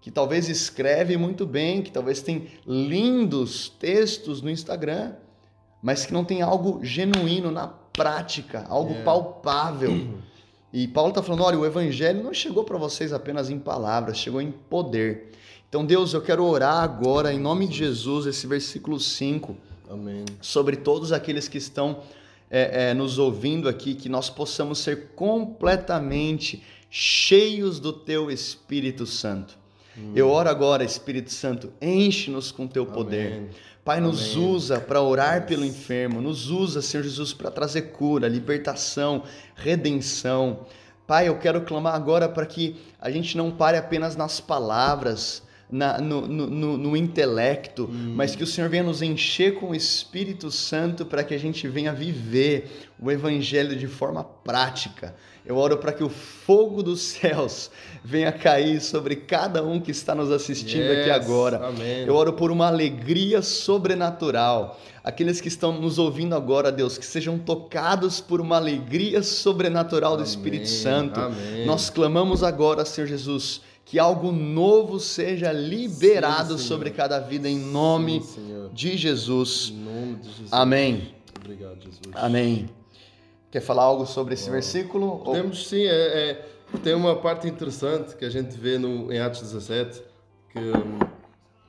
que 0.00 0.10
talvez 0.10 0.48
escreve 0.48 1.16
muito 1.16 1.46
bem, 1.46 1.82
que 1.82 1.92
talvez 1.92 2.22
tem 2.22 2.48
lindos 2.66 3.68
textos 3.68 4.40
no 4.40 4.50
Instagram, 4.50 5.12
mas 5.82 6.06
que 6.06 6.12
não 6.12 6.24
tem 6.24 6.42
algo 6.42 6.80
genuíno 6.82 7.50
na 7.50 7.68
prática, 7.68 8.64
algo 8.68 8.90
Yeah. 8.90 9.04
palpável. 9.04 10.20
E 10.72 10.86
Paulo 10.86 11.08
está 11.08 11.20
falando: 11.20 11.42
olha, 11.42 11.58
o 11.58 11.66
evangelho 11.66 12.22
não 12.22 12.32
chegou 12.32 12.62
para 12.62 12.78
vocês 12.78 13.12
apenas 13.12 13.50
em 13.50 13.58
palavras, 13.58 14.16
chegou 14.16 14.40
em 14.40 14.52
poder. 14.52 15.32
Então, 15.68 15.84
Deus, 15.84 16.14
eu 16.14 16.22
quero 16.22 16.44
orar 16.44 16.84
agora, 16.84 17.32
em 17.32 17.40
nome 17.40 17.66
de 17.66 17.76
Jesus, 17.78 18.24
esse 18.26 18.46
versículo 18.46 19.00
5, 19.00 19.56
Amém. 19.88 20.24
sobre 20.40 20.76
todos 20.76 21.12
aqueles 21.12 21.48
que 21.48 21.58
estão 21.58 22.02
é, 22.48 22.90
é, 22.90 22.94
nos 22.94 23.18
ouvindo 23.18 23.68
aqui, 23.68 23.96
que 23.96 24.08
nós 24.08 24.30
possamos 24.30 24.78
ser 24.78 25.08
completamente 25.16 26.62
cheios 26.88 27.80
do 27.80 27.92
Teu 27.92 28.30
Espírito 28.30 29.06
Santo. 29.06 29.58
Eu 30.14 30.28
oro 30.28 30.48
agora, 30.48 30.84
Espírito 30.84 31.32
Santo, 31.32 31.72
enche-nos 31.80 32.50
com 32.50 32.66
Teu 32.66 32.84
poder. 32.86 33.32
Amém. 33.32 33.50
Pai, 33.84 34.00
nos 34.00 34.34
Amém. 34.34 34.46
usa 34.46 34.78
para 34.78 35.00
orar 35.00 35.46
pelo 35.46 35.64
enfermo, 35.64 36.20
nos 36.20 36.50
usa, 36.50 36.82
Senhor 36.82 37.02
Jesus, 37.02 37.32
para 37.32 37.50
trazer 37.50 37.92
cura, 37.92 38.28
libertação, 38.28 39.22
redenção. 39.54 40.66
Pai, 41.06 41.28
eu 41.28 41.38
quero 41.38 41.62
clamar 41.62 41.94
agora 41.94 42.28
para 42.28 42.44
que 42.44 42.76
a 43.00 43.10
gente 43.10 43.36
não 43.36 43.50
pare 43.50 43.78
apenas 43.78 44.14
nas 44.16 44.38
palavras, 44.38 45.42
na- 45.70 45.98
no, 45.98 46.26
no- 46.26 46.76
no- 46.76 46.96
intelecto, 46.96 47.88
mas 47.90 48.34
que 48.36 48.42
o 48.42 48.46
Senhor 48.46 48.68
venha 48.70 48.82
nos 48.82 49.02
encher 49.02 49.54
com 49.54 49.70
o 49.70 49.74
Espírito 49.74 50.50
Santo 50.50 51.04
para 51.06 51.22
que 51.24 51.34
a 51.34 51.38
gente 51.38 51.66
venha 51.68 51.92
viver 51.92 52.88
o 53.00 53.10
Evangelho 53.10 53.74
de 53.76 53.86
forma 53.86 54.22
prática. 54.24 55.14
Eu 55.46 55.56
oro 55.56 55.78
para 55.78 55.92
que 55.92 56.04
o 56.04 56.08
fogo 56.10 56.82
dos 56.82 57.00
céus 57.00 57.70
venha 58.04 58.30
cair 58.30 58.80
sobre 58.80 59.16
cada 59.16 59.64
um 59.64 59.80
que 59.80 59.90
está 59.90 60.14
nos 60.14 60.30
assistindo 60.30 60.90
aqui 60.90 61.08
Yes. 61.08 61.24
agora. 61.24 61.66
Amém. 61.66 62.04
Eu 62.06 62.14
oro 62.14 62.34
por 62.34 62.50
uma 62.50 62.66
alegria 62.66 63.40
sobrenatural. 63.42 64.78
Aqueles 65.02 65.40
que 65.40 65.48
estão 65.48 65.72
nos 65.80 65.98
ouvindo 65.98 66.34
agora, 66.34 66.70
Deus, 66.70 66.98
que 66.98 67.06
sejam 67.06 67.38
tocados 67.38 68.20
por 68.20 68.40
uma 68.40 68.56
alegria 68.56 69.22
sobrenatural 69.22 70.12
do 70.12 70.22
Amém. 70.22 70.28
Espírito 70.28 70.68
Santo. 70.68 71.18
Amém. 71.18 71.64
Nós 71.66 71.88
clamamos 71.88 72.42
agora, 72.42 72.84
Senhor 72.84 73.06
Jesus, 73.06 73.62
que 73.90 73.98
algo 73.98 74.30
novo 74.30 75.00
seja 75.00 75.50
liberado 75.50 76.56
Sim, 76.56 76.64
sobre 76.64 76.90
cada 76.92 77.18
vida 77.18 77.48
em 77.48 77.58
nome 77.58 78.22
Sim, 78.22 78.68
de 78.72 78.96
Jesus. 78.96 79.72
Em 79.74 79.78
nome 79.78 80.14
de 80.14 80.28
Jesus. 80.28 80.52
Amém. 80.52 81.12
Obrigado, 81.36 81.74
Jesus. 81.82 82.00
Amém. 82.14 82.70
Quer 83.50 83.60
falar 83.60 83.82
algo 83.82 84.06
sobre 84.06 84.34
esse 84.34 84.48
versículo? 84.48 85.20
Ou- 85.24 85.32
Temos 85.32 85.66
sim, 85.66 85.82
é, 85.82 85.90
é- 85.90 86.48
tem 86.84 86.94
uma 86.94 87.16
parte 87.16 87.48
interessante 87.48 88.14
que 88.14 88.24
a 88.24 88.30
gente 88.30 88.56
vê 88.56 88.78
no, 88.78 89.12
em 89.12 89.18
Atos 89.18 89.40
17, 89.40 90.00
que 90.52 90.60
hum, 90.60 91.00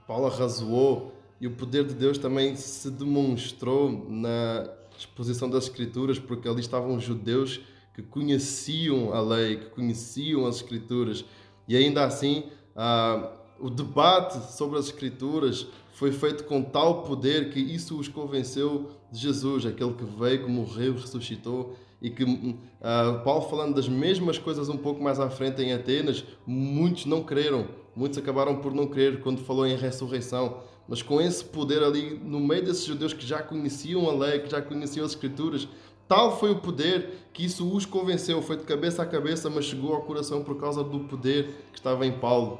Paulo 0.08 0.28
arrazoou 0.28 1.12
e 1.40 1.48
o 1.48 1.52
poder 1.52 1.86
de 1.86 1.96
Deus 1.96 2.20
também 2.20 2.56
se 2.56 2.92
demonstrou 2.92 3.92
na 4.08 4.70
exposição 4.96 5.50
das 5.50 5.64
Escrituras, 5.64 6.20
porque 6.20 6.48
ali 6.48 6.62
estavam 6.62 7.00
judeus 7.00 7.62
que 7.96 8.04
conheciam 8.04 9.12
a 9.12 9.20
lei, 9.20 9.56
que 9.58 9.66
conheciam 9.72 10.46
as 10.46 10.58
Escrituras, 10.58 11.26
e 11.72 11.78
ainda 11.78 12.04
assim 12.04 12.44
ah, 12.76 13.32
o 13.58 13.70
debate 13.70 14.52
sobre 14.52 14.78
as 14.78 14.88
Escrituras 14.88 15.68
foi 15.94 16.12
feito 16.12 16.44
com 16.44 16.62
tal 16.62 17.04
poder 17.04 17.50
que 17.50 17.62
isso 17.62 17.98
os 17.98 18.10
convenceu 18.10 18.92
de 19.10 19.20
Jesus, 19.20 19.66
aquele 19.66 19.94
que 19.94 20.04
veio, 20.04 20.44
que 20.44 20.52
morreu, 20.52 20.96
ressuscitou 20.96 21.76
e 22.02 22.10
que 22.10 22.26
hum, 22.26 22.58
ah, 22.82 23.22
Paulo 23.24 23.48
falando 23.48 23.76
das 23.76 23.88
mesmas 23.88 24.38
coisas 24.38 24.68
um 24.68 24.76
pouco 24.76 25.02
mais 25.02 25.18
à 25.18 25.30
frente 25.30 25.62
em 25.62 25.72
Atenas, 25.72 26.26
muitos 26.46 27.06
não 27.06 27.24
creram, 27.24 27.70
muitos 27.96 28.18
acabaram 28.18 28.58
por 28.58 28.74
não 28.74 28.88
crer 28.88 29.22
quando 29.22 29.40
falou 29.40 29.66
em 29.66 29.78
ressurreição. 29.78 30.58
Mas 30.90 31.02
com 31.02 31.22
esse 31.22 31.46
poder 31.46 31.82
ali, 31.82 32.20
no 32.22 32.42
meio 32.42 32.66
desses 32.66 32.84
judeus 32.84 33.14
que 33.14 33.26
já 33.26 33.42
conheciam 33.42 34.10
a 34.10 34.14
lei, 34.14 34.40
que 34.40 34.52
já 34.52 34.62
conheciam 34.62 35.06
as 35.06 35.12
escrituras, 35.14 35.66
tal 36.12 36.38
foi 36.38 36.52
o 36.52 36.58
poder 36.58 37.22
que 37.32 37.46
isso 37.46 37.66
os 37.74 37.86
convenceu. 37.86 38.42
Foi 38.42 38.58
de 38.58 38.64
cabeça 38.64 39.02
a 39.02 39.06
cabeça, 39.06 39.50
mas 39.50 39.64
chegou 39.64 39.94
ao 39.94 40.02
coração 40.02 40.44
por 40.44 40.60
causa 40.60 40.84
do 40.84 41.00
poder 41.00 41.46
que 41.72 41.80
estava 41.80 42.06
em 42.06 42.12
Paulo. 42.12 42.60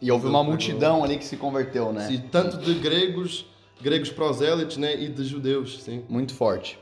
E 0.00 0.10
houve 0.10 0.26
uma 0.26 0.42
multidão 0.42 1.04
ali 1.04 1.18
que 1.18 1.24
se 1.26 1.36
converteu, 1.36 1.92
né? 1.92 2.06
Sim, 2.06 2.22
tanto 2.32 2.56
de 2.56 2.72
gregos, 2.72 3.44
gregos 3.82 4.08
prosélitos, 4.08 4.78
né, 4.78 4.98
e 4.98 5.08
de 5.08 5.24
judeus, 5.24 5.82
sim. 5.82 6.04
Muito 6.08 6.32
forte. 6.32 6.78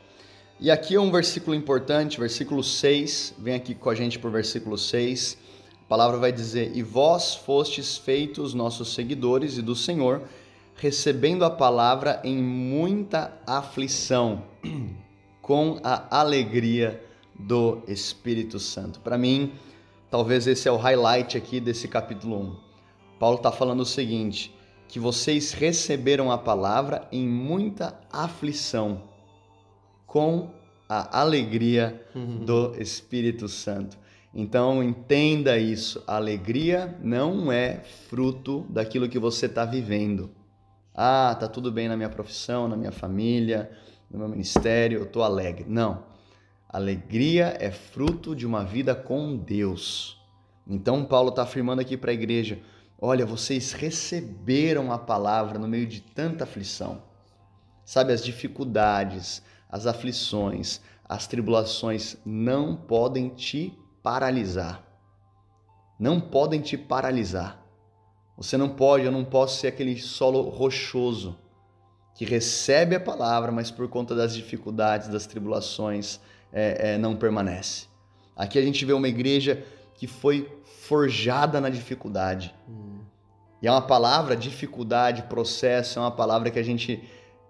E 0.61 0.70
aqui 0.70 0.94
é 0.94 1.00
um 1.00 1.11
versículo 1.11 1.53
importante, 1.53 2.20
versículo 2.20 2.62
6. 2.62 3.35
Vem 3.37 3.57
aqui 3.57 3.74
com 3.74 3.90
a 3.90 3.94
gente 3.96 4.16
por 4.16 4.31
versículo 4.31 4.79
6. 4.79 5.37
A 5.85 5.88
palavra 5.88 6.16
vai 6.16 6.31
dizer: 6.31 6.70
E 6.77 6.83
vós 6.83 7.35
fostes 7.35 7.98
feitos 7.98 8.55
nossos 8.55 8.94
seguidores 8.94 9.59
e 9.59 9.62
do 9.62 9.74
Senhor, 9.74 10.22
recebendo 10.77 11.44
a 11.44 11.50
palavra 11.50 12.20
em 12.22 12.37
muita 12.37 13.37
aflição, 13.44 14.44
com 15.44 15.78
a 15.85 16.20
alegria 16.20 17.04
do 17.38 17.83
Espírito 17.87 18.59
Santo. 18.59 18.98
Para 19.00 19.18
mim, 19.18 19.52
talvez 20.11 20.46
esse 20.46 20.66
é 20.66 20.72
o 20.72 20.78
highlight 20.78 21.37
aqui 21.37 21.61
desse 21.61 21.87
capítulo 21.87 22.40
1. 22.40 22.57
Paulo 23.18 23.37
está 23.37 23.52
falando 23.52 23.80
o 23.80 23.85
seguinte: 23.85 24.57
que 24.88 24.98
vocês 24.98 25.52
receberam 25.52 26.33
a 26.33 26.38
palavra 26.38 27.07
em 27.12 27.28
muita 27.28 28.00
aflição, 28.11 29.02
com 30.07 30.48
a 30.88 31.20
alegria 31.20 32.02
do 32.46 32.74
Espírito 32.80 33.46
Santo. 33.46 33.98
Então 34.33 34.83
entenda 34.83 35.59
isso: 35.59 36.02
a 36.07 36.16
alegria 36.16 36.96
não 37.02 37.52
é 37.52 37.80
fruto 38.09 38.64
daquilo 38.70 39.11
que 39.11 39.18
você 39.18 39.44
está 39.44 39.66
vivendo. 39.66 40.30
Ah, 40.94 41.37
tá 41.38 41.48
tudo 41.48 41.70
bem 41.70 41.87
na 41.87 41.98
minha 41.98 42.09
profissão, 42.09 42.66
na 42.66 42.76
minha 42.76 42.92
família, 42.92 43.70
no 44.14 44.20
meu 44.20 44.29
ministério, 44.29 45.00
eu 45.00 45.07
tô 45.07 45.22
alegre. 45.22 45.64
Não. 45.68 46.05
Alegria 46.68 47.57
é 47.59 47.70
fruto 47.70 48.35
de 48.35 48.46
uma 48.46 48.64
vida 48.64 48.94
com 48.94 49.37
Deus. 49.37 50.22
Então 50.66 51.05
Paulo 51.05 51.31
está 51.31 51.42
afirmando 51.42 51.83
aqui 51.83 51.96
para 51.96 52.12
a 52.12 52.14
igreja: 52.14 52.61
olha, 53.00 53.27
vocês 53.27 53.72
receberam 53.72 54.92
a 54.92 54.98
palavra 54.98 55.59
no 55.59 55.66
meio 55.66 55.87
de 55.87 56.00
tanta 56.00 56.44
aflição. 56.44 57.03
Sabe, 57.85 58.12
as 58.12 58.24
dificuldades, 58.24 59.42
as 59.68 59.85
aflições, 59.85 60.81
as 61.07 61.27
tribulações 61.27 62.16
não 62.24 62.77
podem 62.77 63.29
te 63.31 63.77
paralisar. 64.00 64.83
Não 65.98 66.20
podem 66.20 66.61
te 66.61 66.79
paralisar. 66.79 67.61
Você 68.37 68.57
não 68.57 68.70
pode, 68.70 69.05
eu 69.05 69.12
não 69.12 69.24
posso 69.24 69.61
ser 69.61 69.68
aquele 69.68 70.00
solo 70.00 70.48
rochoso 70.48 71.37
que 72.14 72.24
recebe 72.24 72.94
a 72.94 73.00
palavra, 73.00 73.50
mas 73.50 73.70
por 73.70 73.88
conta 73.88 74.14
das 74.14 74.35
dificuldades, 74.35 75.09
das 75.09 75.27
tribulações, 75.27 76.20
é, 76.53 76.92
é, 76.92 76.98
não 76.98 77.16
permanece. 77.16 77.87
Aqui 78.37 78.59
a 78.59 78.62
gente 78.62 78.85
vê 78.85 78.92
uma 78.92 79.09
igreja 79.09 79.64
que 79.94 80.07
foi 80.07 80.48
forjada 80.64 81.61
na 81.61 81.68
dificuldade. 81.68 82.55
E 83.61 83.66
é 83.66 83.70
uma 83.70 83.83
palavra, 83.83 84.37
dificuldade, 84.37 85.22
processo, 85.22 85.98
é 85.98 86.03
uma 86.03 86.11
palavra 86.11 86.50
que 86.50 86.59
a 86.59 86.62
gente 86.62 87.03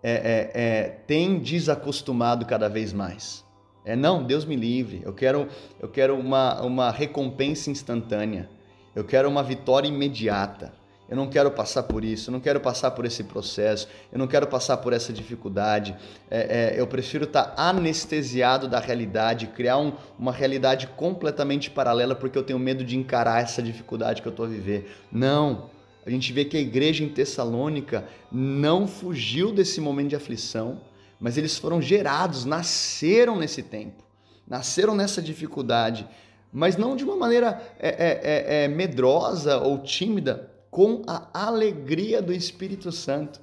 é, 0.03 0.12
é, 0.12 0.50
é, 0.55 0.88
tem 1.07 1.38
desacostumado 1.38 2.46
cada 2.46 2.68
vez 2.68 2.92
mais. 2.92 3.44
É 3.85 3.96
não, 3.96 4.22
Deus 4.22 4.44
me 4.44 4.57
livre. 4.57 5.03
Eu 5.05 5.12
quero, 5.12 5.48
eu 5.81 5.88
quero 5.88 6.14
uma, 6.18 6.62
uma 6.62 6.90
recompensa 6.90 7.70
instantânea. 7.70 8.48
Eu 8.94 9.05
quero 9.05 9.29
uma 9.29 9.42
vitória 9.42 9.88
imediata. 9.88 10.72
Eu 11.09 11.17
não 11.17 11.29
quero 11.29 11.51
passar 11.51 11.83
por 11.83 12.03
isso, 12.03 12.31
eu 12.31 12.33
não 12.33 12.40
quero 12.40 12.61
passar 12.61 12.90
por 12.93 13.05
esse 13.05 13.25
processo, 13.25 13.87
eu 14.11 14.19
não 14.19 14.27
quero 14.27 14.47
passar 14.47 14.79
por 14.79 14.93
essa 14.93 15.12
dificuldade. 15.12 15.95
É, 16.31 16.75
é, 16.75 16.81
eu 16.81 16.87
prefiro 16.87 17.25
estar 17.25 17.53
anestesiado 17.57 18.67
da 18.67 18.81
realidade, 18.81 19.49
criar 19.49 19.77
um, 19.77 19.93
uma 20.19 20.33
realidade 20.33 20.87
completamente 20.97 21.71
paralela 21.71 22.14
porque 22.14 22.38
eu 22.38 22.43
tenho 22.43 22.59
medo 22.59 22.83
de 22.83 22.97
encarar 22.97 23.43
essa 23.43 23.62
dificuldade 23.62 24.23
que 24.23 24.29
eu 24.29 24.31
estou 24.31 24.47
a 24.47 24.49
viver. 24.49 24.97
Não. 25.12 25.71
A 26.07 26.11
gente 26.11 26.33
vê 26.33 26.45
que 26.45 26.57
a 26.57 26.61
igreja 26.61 27.05
em 27.05 27.09
Tessalônica 27.09 28.07
não 28.31 28.87
fugiu 28.87 29.53
desse 29.53 29.81
momento 29.81 30.11
de 30.11 30.17
aflição, 30.17 30.81
mas 31.21 31.37
eles 31.38 31.57
foram 31.57 31.81
gerados, 31.81 32.45
nasceram 32.45 33.37
nesse 33.37 33.62
tempo, 33.62 34.03
nasceram 34.47 34.95
nessa 34.95 35.23
dificuldade, 35.23 36.07
mas 36.53 36.77
não 36.77 36.95
de 36.95 37.05
uma 37.05 37.17
maneira 37.17 37.61
é, 37.79 37.88
é, 37.88 38.64
é, 38.64 38.69
medrosa 38.69 39.59
ou 39.59 39.79
tímida, 39.79 40.54
com 40.74 41.02
a 41.06 41.28
alegria 41.32 42.20
do 42.20 42.32
Espírito 42.32 42.90
Santo. 42.90 43.40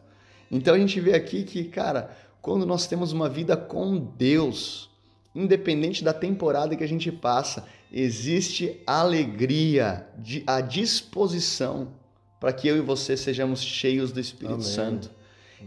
Então 0.52 0.76
a 0.76 0.78
gente 0.78 1.00
vê 1.00 1.14
aqui 1.14 1.46
que, 1.46 1.64
cara, 1.64 2.14
quando 2.42 2.66
nós 2.66 2.88
temos 2.88 3.14
uma 3.14 3.30
vida 3.30 3.56
com 3.56 3.98
Deus, 3.98 4.90
independente 5.34 6.04
da 6.04 6.12
temporada 6.12 6.76
que 6.76 6.84
a 6.84 6.88
gente 6.88 7.10
passa, 7.10 7.66
existe 7.90 8.82
alegria, 8.86 10.06
a 10.46 10.60
disposição 10.60 11.94
para 12.38 12.52
que 12.52 12.68
eu 12.68 12.76
e 12.76 12.82
você 12.82 13.16
sejamos 13.16 13.64
cheios 13.64 14.12
do 14.12 14.20
Espírito 14.20 14.56
Amém. 14.56 14.66
Santo. 14.66 15.10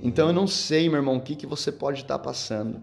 Então 0.03 0.27
eu 0.27 0.35
não 0.35 0.47
sei, 0.47 0.87
meu 0.91 0.99
irmão, 0.99 1.17
o 1.17 1.23
que, 1.23 1.35
que 1.35 1.47
você 1.47 1.73
pode 1.73 2.03
estar 2.03 2.19
passando. 2.19 2.83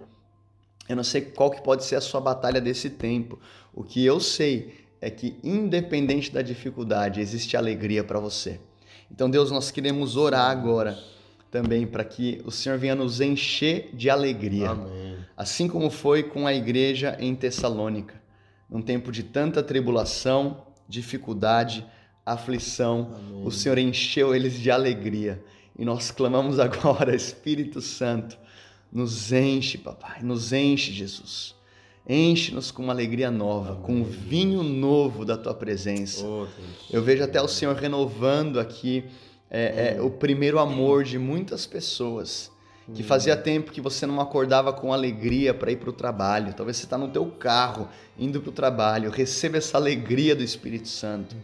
Eu 0.89 0.95
não 0.95 1.03
sei 1.03 1.21
qual 1.21 1.51
que 1.51 1.61
pode 1.61 1.83
ser 1.83 1.97
a 1.97 2.01
sua 2.01 2.19
batalha 2.19 2.59
desse 2.59 2.89
tempo. 2.89 3.39
O 3.75 3.83
que 3.83 4.03
eu 4.03 4.19
sei 4.19 4.73
é 4.99 5.11
que, 5.11 5.37
independente 5.43 6.31
da 6.31 6.41
dificuldade, 6.41 7.21
existe 7.21 7.55
alegria 7.55 8.03
para 8.03 8.19
você. 8.19 8.59
Então, 9.12 9.30
Deus, 9.30 9.52
nós 9.52 9.69
queremos 9.69 10.15
orar 10.15 10.50
agora 10.50 10.97
também 11.52 11.86
para 11.86 12.04
que 12.06 12.41
o 12.45 12.50
Senhor 12.50 12.78
venha 12.80 12.95
nos 12.95 13.19
encher 13.19 13.89
de 13.93 14.10
alegria. 14.10 14.69
Amém. 14.69 15.17
Assim 15.36 15.67
como 15.67 15.89
foi 15.89 16.24
com 16.24 16.47
a 16.47 16.54
igreja 16.54 17.17
em 17.19 17.36
Tessalônica, 17.36 18.15
num 18.69 18.82
tempo 18.82 19.12
de 19.12 19.21
tanta 19.24 19.62
tribulação, 19.62 20.65
dificuldade, 20.88 21.86
aflição, 22.26 23.13
Amém. 23.13 23.45
o 23.45 23.52
Senhor 23.52 23.78
encheu 23.78 24.34
eles 24.34 24.54
de 24.54 24.71
alegria. 24.71 25.43
E 25.78 25.84
nós 25.84 26.10
clamamos 26.10 26.58
agora, 26.60 27.13
Espírito 27.13 27.82
Santo, 27.82 28.38
nos 28.91 29.34
enche, 29.34 29.78
papai, 29.78 30.21
nos 30.24 30.54
enche, 30.54 30.93
Jesus. 30.93 31.54
Enche-nos 32.07 32.71
com 32.71 32.83
uma 32.83 32.93
alegria 32.93 33.29
nova, 33.29 33.75
com 33.75 33.93
um 33.93 34.03
vinho 34.03 34.63
novo 34.63 35.23
da 35.23 35.37
tua 35.37 35.53
presença. 35.53 36.25
Oh. 36.25 36.47
Eu 36.91 37.03
vejo 37.03 37.23
até 37.23 37.41
o 37.41 37.47
Senhor 37.47 37.75
renovando 37.75 38.59
aqui 38.59 39.05
é, 39.49 39.95
é, 39.97 40.01
o 40.01 40.09
primeiro 40.09 40.57
amor 40.59 41.03
de 41.03 41.19
muitas 41.19 41.65
pessoas. 41.65 42.51
Que 42.93 43.04
fazia 43.04 43.36
tempo 43.38 43.71
que 43.71 43.80
você 43.80 44.06
não 44.06 44.19
acordava 44.19 44.73
com 44.73 44.93
alegria 44.93 45.54
para 45.54 45.71
ir 45.71 45.77
para 45.77 45.89
o 45.89 45.93
trabalho. 45.93 46.54
Talvez 46.54 46.77
você 46.77 46.86
está 46.86 46.97
no 46.97 47.08
teu 47.08 47.25
carro 47.27 47.88
indo 48.17 48.41
para 48.41 48.49
o 48.49 48.54
trabalho. 48.54 49.10
Receba 49.10 49.58
essa 49.58 49.77
alegria 49.77 50.36
do 50.36 50.43
Espírito 50.43 50.88
Santo. 50.88 51.36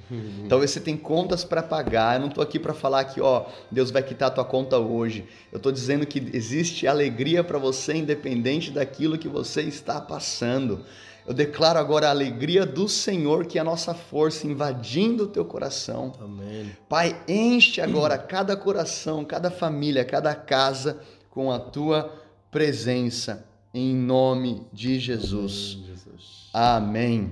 Talvez 0.49 0.71
você 0.71 0.79
tem 0.79 0.97
contas 0.97 1.43
para 1.43 1.63
pagar. 1.63 2.15
Eu 2.15 2.21
não 2.21 2.27
estou 2.27 2.43
aqui 2.43 2.59
para 2.59 2.73
falar 2.73 3.05
que 3.05 3.21
ó 3.21 3.45
Deus 3.71 3.91
vai 3.91 4.03
quitar 4.03 4.27
a 4.27 4.31
tua 4.31 4.45
conta 4.45 4.77
hoje. 4.77 5.25
Eu 5.51 5.57
estou 5.57 5.71
dizendo 5.71 6.05
que 6.05 6.19
existe 6.33 6.87
alegria 6.87 7.43
para 7.43 7.57
você 7.57 7.93
independente 7.95 8.71
daquilo 8.71 9.17
que 9.17 9.27
você 9.27 9.61
está 9.61 10.01
passando. 10.01 10.83
Eu 11.27 11.33
declaro 11.33 11.77
agora 11.77 12.07
a 12.07 12.11
alegria 12.11 12.65
do 12.65 12.87
Senhor, 12.87 13.45
que 13.45 13.57
é 13.57 13.61
a 13.61 13.63
nossa 13.63 13.93
força 13.93 14.47
invadindo 14.47 15.25
o 15.25 15.27
teu 15.27 15.43
coração. 15.43 16.13
Amém. 16.21 16.71
Pai, 16.87 17.21
enche 17.27 17.81
agora 17.81 18.17
cada 18.17 18.55
coração, 18.55 19.25
cada 19.25 19.51
família, 19.51 20.05
cada 20.05 20.33
casa 20.33 21.01
com 21.37 21.51
a 21.51 21.59
tua 21.59 22.11
presença, 22.49 23.47
em 23.71 23.95
nome 23.95 24.65
de 24.73 24.99
Jesus. 24.99 25.77
Amém, 25.77 25.85
Jesus. 25.85 26.49
Amém. 26.51 27.31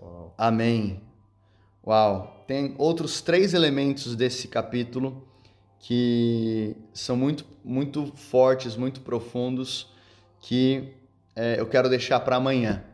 Uau. 0.00 0.34
Amém. 0.38 1.00
Uau! 1.84 2.44
Tem 2.46 2.76
outros 2.78 3.20
três 3.20 3.54
elementos 3.54 4.14
desse 4.14 4.46
capítulo 4.46 5.26
que 5.80 6.76
são 6.94 7.16
muito, 7.16 7.44
muito 7.64 8.06
fortes, 8.14 8.76
muito 8.76 9.00
profundos, 9.00 9.92
que 10.38 10.94
é, 11.34 11.58
eu 11.58 11.66
quero 11.66 11.88
deixar 11.88 12.20
para 12.20 12.36
amanhã. 12.36 12.84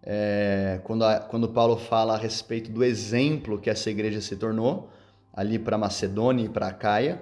É, 0.00 0.80
quando, 0.84 1.04
a, 1.04 1.18
quando 1.18 1.48
Paulo 1.48 1.76
fala 1.76 2.14
a 2.14 2.16
respeito 2.16 2.70
do 2.70 2.84
exemplo 2.84 3.58
que 3.58 3.68
essa 3.68 3.90
igreja 3.90 4.20
se 4.20 4.36
tornou, 4.36 4.88
ali 5.32 5.58
para 5.58 5.76
Macedônia 5.76 6.44
e 6.44 6.48
para 6.48 6.72
Caia, 6.72 7.20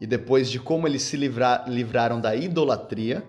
e 0.00 0.06
depois 0.06 0.50
de 0.50 0.58
como 0.58 0.86
eles 0.86 1.02
se 1.02 1.16
livrar, 1.16 1.64
livraram 1.68 2.20
da 2.20 2.34
idolatria, 2.34 3.24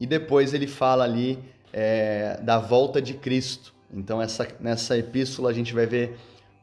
e 0.00 0.06
depois 0.06 0.54
ele 0.54 0.66
fala 0.66 1.04
ali 1.04 1.38
é, 1.72 2.38
da 2.42 2.58
volta 2.58 3.00
de 3.00 3.14
Cristo. 3.14 3.74
Então, 3.92 4.20
essa, 4.20 4.46
nessa 4.60 4.96
epístola, 4.96 5.50
a 5.50 5.52
gente 5.52 5.74
vai 5.74 5.86
ver 5.86 6.18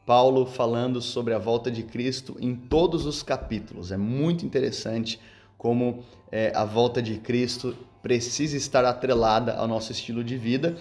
Paulo 0.06 0.46
falando 0.46 1.02
sobre 1.02 1.34
a 1.34 1.38
volta 1.38 1.70
de 1.70 1.82
Cristo 1.82 2.36
em 2.40 2.54
todos 2.54 3.04
os 3.04 3.22
capítulos. 3.22 3.90
É 3.90 3.96
muito 3.96 4.46
interessante 4.46 5.20
como 5.58 6.04
é, 6.30 6.52
a 6.54 6.64
volta 6.64 7.02
de 7.02 7.18
Cristo 7.18 7.76
precisa 8.02 8.56
estar 8.56 8.84
atrelada 8.84 9.54
ao 9.54 9.66
nosso 9.66 9.90
estilo 9.90 10.22
de 10.22 10.36
vida 10.36 10.76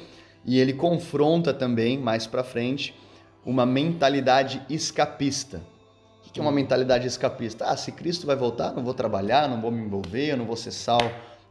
e 0.45 0.59
ele 0.59 0.73
confronta 0.73 1.51
também, 1.51 1.97
mais 1.97 2.27
para 2.27 2.43
frente, 2.43 2.93
uma 3.43 3.65
mentalidade 3.65 4.61
escapista. 4.69 5.61
Que 6.35 6.41
é 6.41 6.43
uma 6.43 6.51
mentalidade 6.51 7.07
escapista? 7.07 7.63
Ah, 7.63 7.77
se 7.77 7.93
Cristo 7.93 8.27
vai 8.27 8.35
voltar, 8.35 8.73
não 8.73 8.83
vou 8.83 8.93
trabalhar, 8.93 9.47
não 9.47 9.61
vou 9.61 9.71
me 9.71 9.81
envolver, 9.81 10.31
eu 10.31 10.35
não 10.35 10.43
vou 10.43 10.57
ser 10.57 10.71
sal 10.71 10.99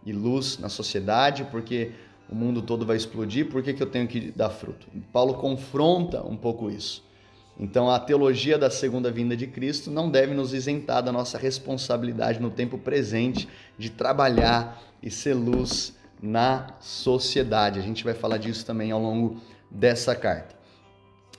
e 0.05 0.13
luz 0.13 0.59
na 0.59 0.69
sociedade, 0.69 1.45
porque 1.51 1.93
o 2.29 2.35
mundo 2.35 2.61
todo 2.61 2.85
vai 2.85 2.95
explodir, 2.95 3.49
por 3.49 3.63
que, 3.63 3.73
que 3.73 3.83
eu 3.83 3.87
tenho 3.87 4.07
que 4.07 4.31
dar 4.33 4.51
fruto? 4.51 4.87
Paulo 5.11 5.33
confronta 5.39 6.23
um 6.23 6.37
pouco 6.37 6.71
isso. 6.71 7.03
Então, 7.59 7.89
a 7.89 7.99
teologia 7.99 8.59
da 8.59 8.69
segunda 8.69 9.11
vinda 9.11 9.35
de 9.35 9.47
Cristo 9.47 9.91
não 9.91 10.11
deve 10.11 10.35
nos 10.35 10.53
isentar 10.53 11.03
da 11.03 11.11
nossa 11.11 11.39
responsabilidade 11.39 12.39
no 12.39 12.51
tempo 12.51 12.77
presente 12.77 13.49
de 13.79 13.89
trabalhar 13.89 14.83
e 15.03 15.11
ser 15.11 15.33
luz 15.33 15.97
na 16.23 16.67
sociedade. 16.79 17.79
A 17.79 17.83
gente 17.83 18.05
vai 18.05 18.13
falar 18.13 18.37
disso 18.37 18.67
também 18.67 18.91
ao 18.91 19.01
longo 19.01 19.41
dessa 19.71 20.15
carta. 20.15 20.55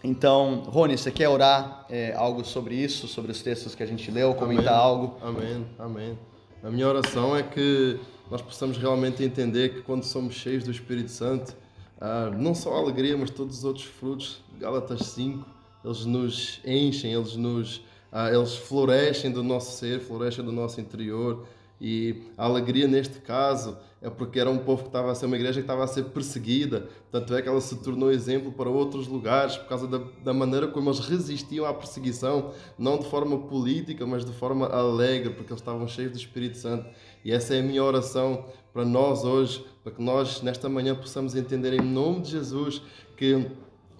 Então, 0.08 0.62
Rony, 0.68 0.96
você 0.96 1.10
quer 1.10 1.28
orar 1.28 1.84
é, 1.90 2.14
algo 2.14 2.46
sobre 2.46 2.76
isso, 2.76 3.08
sobre 3.08 3.32
os 3.32 3.42
textos 3.42 3.74
que 3.74 3.82
a 3.82 3.88
gente 3.88 4.12
leu, 4.12 4.36
comentar 4.36 4.76
amém, 4.76 4.84
algo? 4.84 5.18
Amém, 5.20 5.66
amém. 5.80 6.20
A 6.64 6.70
minha 6.70 6.88
oração 6.88 7.36
é 7.36 7.42
que 7.42 8.00
nós 8.30 8.40
possamos 8.40 8.78
realmente 8.78 9.24
entender 9.24 9.70
que 9.70 9.82
quando 9.82 10.04
somos 10.04 10.36
cheios 10.36 10.64
do 10.64 10.70
Espírito 10.70 11.10
Santo, 11.10 11.56
ah, 12.00 12.30
não 12.38 12.54
só 12.54 12.76
a 12.76 12.78
alegria, 12.78 13.18
mas 13.18 13.32
todos 13.32 13.58
os 13.58 13.64
outros 13.64 13.86
frutos, 13.86 14.44
Gálatas 14.60 15.08
5, 15.08 15.44
eles 15.84 16.06
nos 16.06 16.62
enchem, 16.64 17.12
eles 17.12 17.36
nos 17.36 17.82
ah, 18.12 18.32
eles 18.32 18.56
florescem 18.56 19.32
do 19.32 19.42
nosso 19.42 19.76
ser, 19.76 20.02
florescem 20.02 20.46
do 20.46 20.52
nosso 20.52 20.80
interior. 20.80 21.48
E 21.80 22.24
a 22.38 22.46
alegria 22.46 22.88
neste 22.88 23.20
caso 23.20 23.78
é 24.02 24.10
porque 24.10 24.40
era 24.40 24.50
um 24.50 24.60
povo 24.60 24.84
que 24.84 24.90
estava 24.90 25.12
a 25.12 25.16
ser 25.16 25.26
uma 25.26 25.36
igreja 25.36 25.56
que 25.56 25.64
estava 25.64 25.84
a 25.84 25.88
ser 25.88 26.06
perseguida. 26.06 26.88
Tanto 27.12 27.36
é 27.36 27.42
que 27.42 27.50
ela 27.50 27.60
se 27.60 27.76
tornou 27.78 28.12
exemplo 28.12 28.52
para 28.52 28.70
outros 28.70 29.08
lugares 29.08 29.58
por 29.58 29.68
causa 29.68 29.88
da, 29.88 30.00
da 30.24 30.34
maneira 30.34 30.68
como 30.68 30.90
eles 30.90 31.00
resistiam 31.00 31.66
à 31.66 31.74
perseguição, 31.74 32.52
não 32.78 32.98
de 32.98 33.10
forma 33.10 33.38
política, 33.38 34.06
mas 34.06 34.24
de 34.24 34.32
forma 34.32 34.68
alegre, 34.68 35.32
porque 35.32 35.52
eles 35.52 35.62
estavam 35.62 35.88
cheios 35.88 36.12
do 36.12 36.18
Espírito 36.18 36.58
Santo. 36.58 36.86
E 37.24 37.32
essa 37.32 37.56
é 37.56 37.60
a 37.60 37.64
minha 37.64 37.84
oração 37.84 38.46
para 38.72 38.86
nós 38.86 39.24
hoje, 39.24 39.66
para 39.84 39.92
que 39.92 40.04
nós 40.04 40.42
nesta 40.42 40.70
manhã 40.70 40.94
possamos 40.94 41.36
entender 41.36 41.74
em 41.74 41.82
nome 41.82 42.22
de 42.22 42.32
Jesus 42.32 42.82
que 43.18 43.48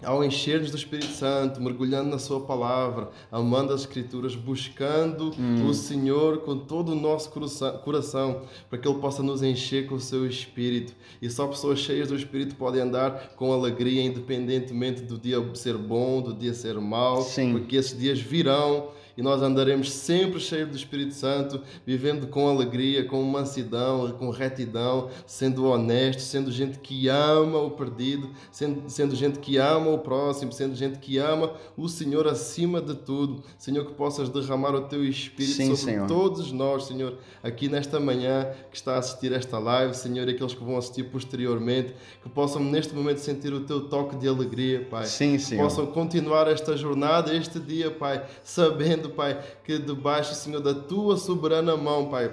ao 0.02 0.24
encher-nos 0.24 0.70
do 0.70 0.76
Espírito 0.76 1.12
Santo, 1.12 1.60
mergulhando 1.60 2.10
na 2.10 2.18
Sua 2.18 2.40
palavra, 2.40 3.10
amando 3.30 3.72
as 3.72 3.80
Escrituras, 3.80 4.34
buscando 4.34 5.32
hum. 5.38 5.66
o 5.66 5.74
Senhor 5.74 6.38
com 6.38 6.58
todo 6.58 6.92
o 6.92 6.94
nosso 6.94 7.30
coração, 7.30 8.42
para 8.68 8.78
que 8.78 8.86
Ele 8.86 8.98
possa 8.98 9.22
nos 9.22 9.42
encher 9.42 9.86
com 9.86 9.94
o 9.94 10.00
Seu 10.00 10.26
Espírito. 10.26 10.94
E 11.20 11.30
só 11.30 11.46
pessoas 11.46 11.78
cheias 11.78 12.08
do 12.08 12.16
Espírito 12.16 12.56
podem 12.56 12.82
andar 12.82 13.34
com 13.36 13.52
alegria, 13.52 14.02
independentemente 14.02 15.02
do 15.02 15.18
dia 15.18 15.38
ser 15.54 15.76
bom, 15.76 16.20
do 16.20 16.34
dia 16.34 16.52
ser 16.52 16.78
mau, 16.78 17.22
Sim. 17.22 17.52
porque 17.52 17.76
esses 17.76 17.98
dias 17.98 18.20
virão 18.20 18.88
e 19.16 19.22
nós 19.22 19.40
andaremos 19.42 19.90
sempre 19.92 20.38
cheios 20.38 20.68
do 20.68 20.76
Espírito 20.76 21.14
Santo, 21.14 21.60
vivendo 21.86 22.26
com 22.26 22.48
alegria, 22.48 23.04
com 23.04 23.22
mansidão, 23.22 24.10
com 24.12 24.30
retidão, 24.30 25.08
sendo 25.26 25.66
honestos, 25.66 26.24
sendo 26.24 26.52
gente 26.52 26.78
que 26.78 27.08
ama 27.08 27.58
o 27.58 27.70
perdido, 27.70 28.30
sendo, 28.52 28.88
sendo 28.90 29.16
gente 29.16 29.38
que 29.38 29.56
ama 29.56 29.90
o 29.90 29.98
próximo, 29.98 30.52
sendo 30.52 30.74
gente 30.74 30.98
que 30.98 31.16
ama 31.18 31.52
o 31.76 31.88
Senhor 31.88 32.26
acima 32.28 32.80
de 32.80 32.94
tudo. 32.94 33.42
Senhor, 33.56 33.86
que 33.86 33.94
possas 33.94 34.28
derramar 34.28 34.74
o 34.74 34.82
teu 34.82 35.04
Espírito 35.04 35.56
Sim, 35.56 35.74
sobre 35.74 35.92
Senhor. 35.92 36.06
todos 36.06 36.52
nós, 36.52 36.84
Senhor, 36.84 37.18
aqui 37.42 37.68
nesta 37.68 37.98
manhã 37.98 38.46
que 38.70 38.76
está 38.76 38.96
a 38.96 38.98
assistir 38.98 39.32
esta 39.32 39.58
live, 39.58 39.94
Senhor, 39.94 40.28
e 40.28 40.32
aqueles 40.32 40.52
que 40.52 40.62
vão 40.62 40.76
assistir 40.76 41.04
posteriormente, 41.04 41.94
que 42.22 42.28
possam 42.28 42.62
neste 42.62 42.94
momento 42.94 43.18
sentir 43.18 43.52
o 43.52 43.60
teu 43.60 43.88
toque 43.88 44.16
de 44.16 44.28
alegria, 44.28 44.86
Pai. 44.90 45.06
Sim, 45.06 45.38
Senhor. 45.38 45.62
Que 45.62 45.68
possam 45.68 45.86
continuar 45.86 46.48
esta 46.48 46.76
jornada, 46.76 47.34
este 47.34 47.58
dia, 47.58 47.90
Pai, 47.90 48.24
sabendo 48.42 49.05
Pai, 49.08 49.42
que 49.64 49.78
debaixo, 49.78 50.34
Senhor, 50.34 50.60
da 50.60 50.74
tua 50.74 51.16
soberana 51.16 51.76
mão, 51.76 52.10
Pai, 52.10 52.32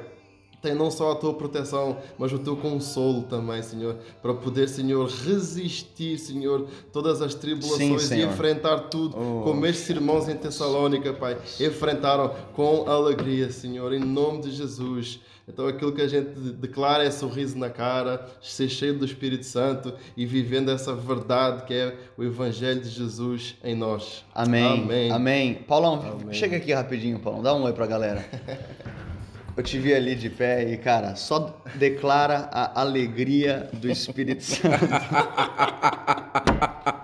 tem 0.63 0.73
não 0.73 0.89
só 0.89 1.11
a 1.11 1.15
tua 1.15 1.33
proteção, 1.33 1.97
mas 2.17 2.31
o 2.31 2.39
teu 2.39 2.55
consolo 2.55 3.23
também, 3.23 3.61
Senhor, 3.61 3.97
para 4.21 4.33
poder, 4.33 4.69
Senhor, 4.69 5.09
resistir, 5.09 6.17
Senhor, 6.17 6.67
todas 6.93 7.21
as 7.21 7.35
tribulações 7.35 8.03
Sim, 8.03 8.19
e 8.19 8.23
enfrentar 8.23 8.79
tudo, 8.83 9.17
oh. 9.17 9.43
como 9.43 9.65
estes 9.65 9.89
irmãos 9.89 10.29
em 10.29 10.37
Tessalônica, 10.37 11.11
Pai, 11.11 11.37
enfrentaram 11.59 12.33
com 12.53 12.89
alegria, 12.89 13.51
Senhor, 13.51 13.91
em 13.91 13.99
nome 13.99 14.43
de 14.43 14.51
Jesus. 14.51 15.19
Então 15.45 15.67
aquilo 15.67 15.91
que 15.91 16.01
a 16.01 16.07
gente 16.07 16.29
declara 16.29 17.03
é 17.03 17.11
sorriso 17.11 17.57
na 17.57 17.69
cara, 17.69 18.25
ser 18.41 18.69
cheio 18.69 18.97
do 18.97 19.03
Espírito 19.03 19.45
Santo 19.45 19.93
e 20.15 20.25
vivendo 20.25 20.71
essa 20.71 20.95
verdade 20.95 21.65
que 21.65 21.73
é 21.73 21.97
o 22.17 22.23
Evangelho 22.23 22.79
de 22.79 22.87
Jesus 22.87 23.57
em 23.61 23.75
nós. 23.75 24.23
Amém. 24.33 24.81
Amém. 24.81 25.11
Amém. 25.11 25.53
Paulão, 25.67 25.95
Amém. 26.21 26.33
chega 26.33 26.55
aqui 26.55 26.71
rapidinho, 26.71 27.19
Paulão. 27.19 27.43
Dá 27.43 27.53
um 27.53 27.63
oi 27.63 27.73
pra 27.73 27.85
galera. 27.85 28.23
Eu 29.55 29.61
te 29.61 29.77
vi 29.77 29.93
ali 29.93 30.15
de 30.15 30.31
pé 30.31 30.63
e, 30.63 30.77
cara, 30.77 31.15
só 31.15 31.61
declara 31.75 32.49
a 32.51 32.81
alegria 32.81 33.69
do 33.73 33.89
Espírito 33.89 34.43
Santo. 34.43 34.69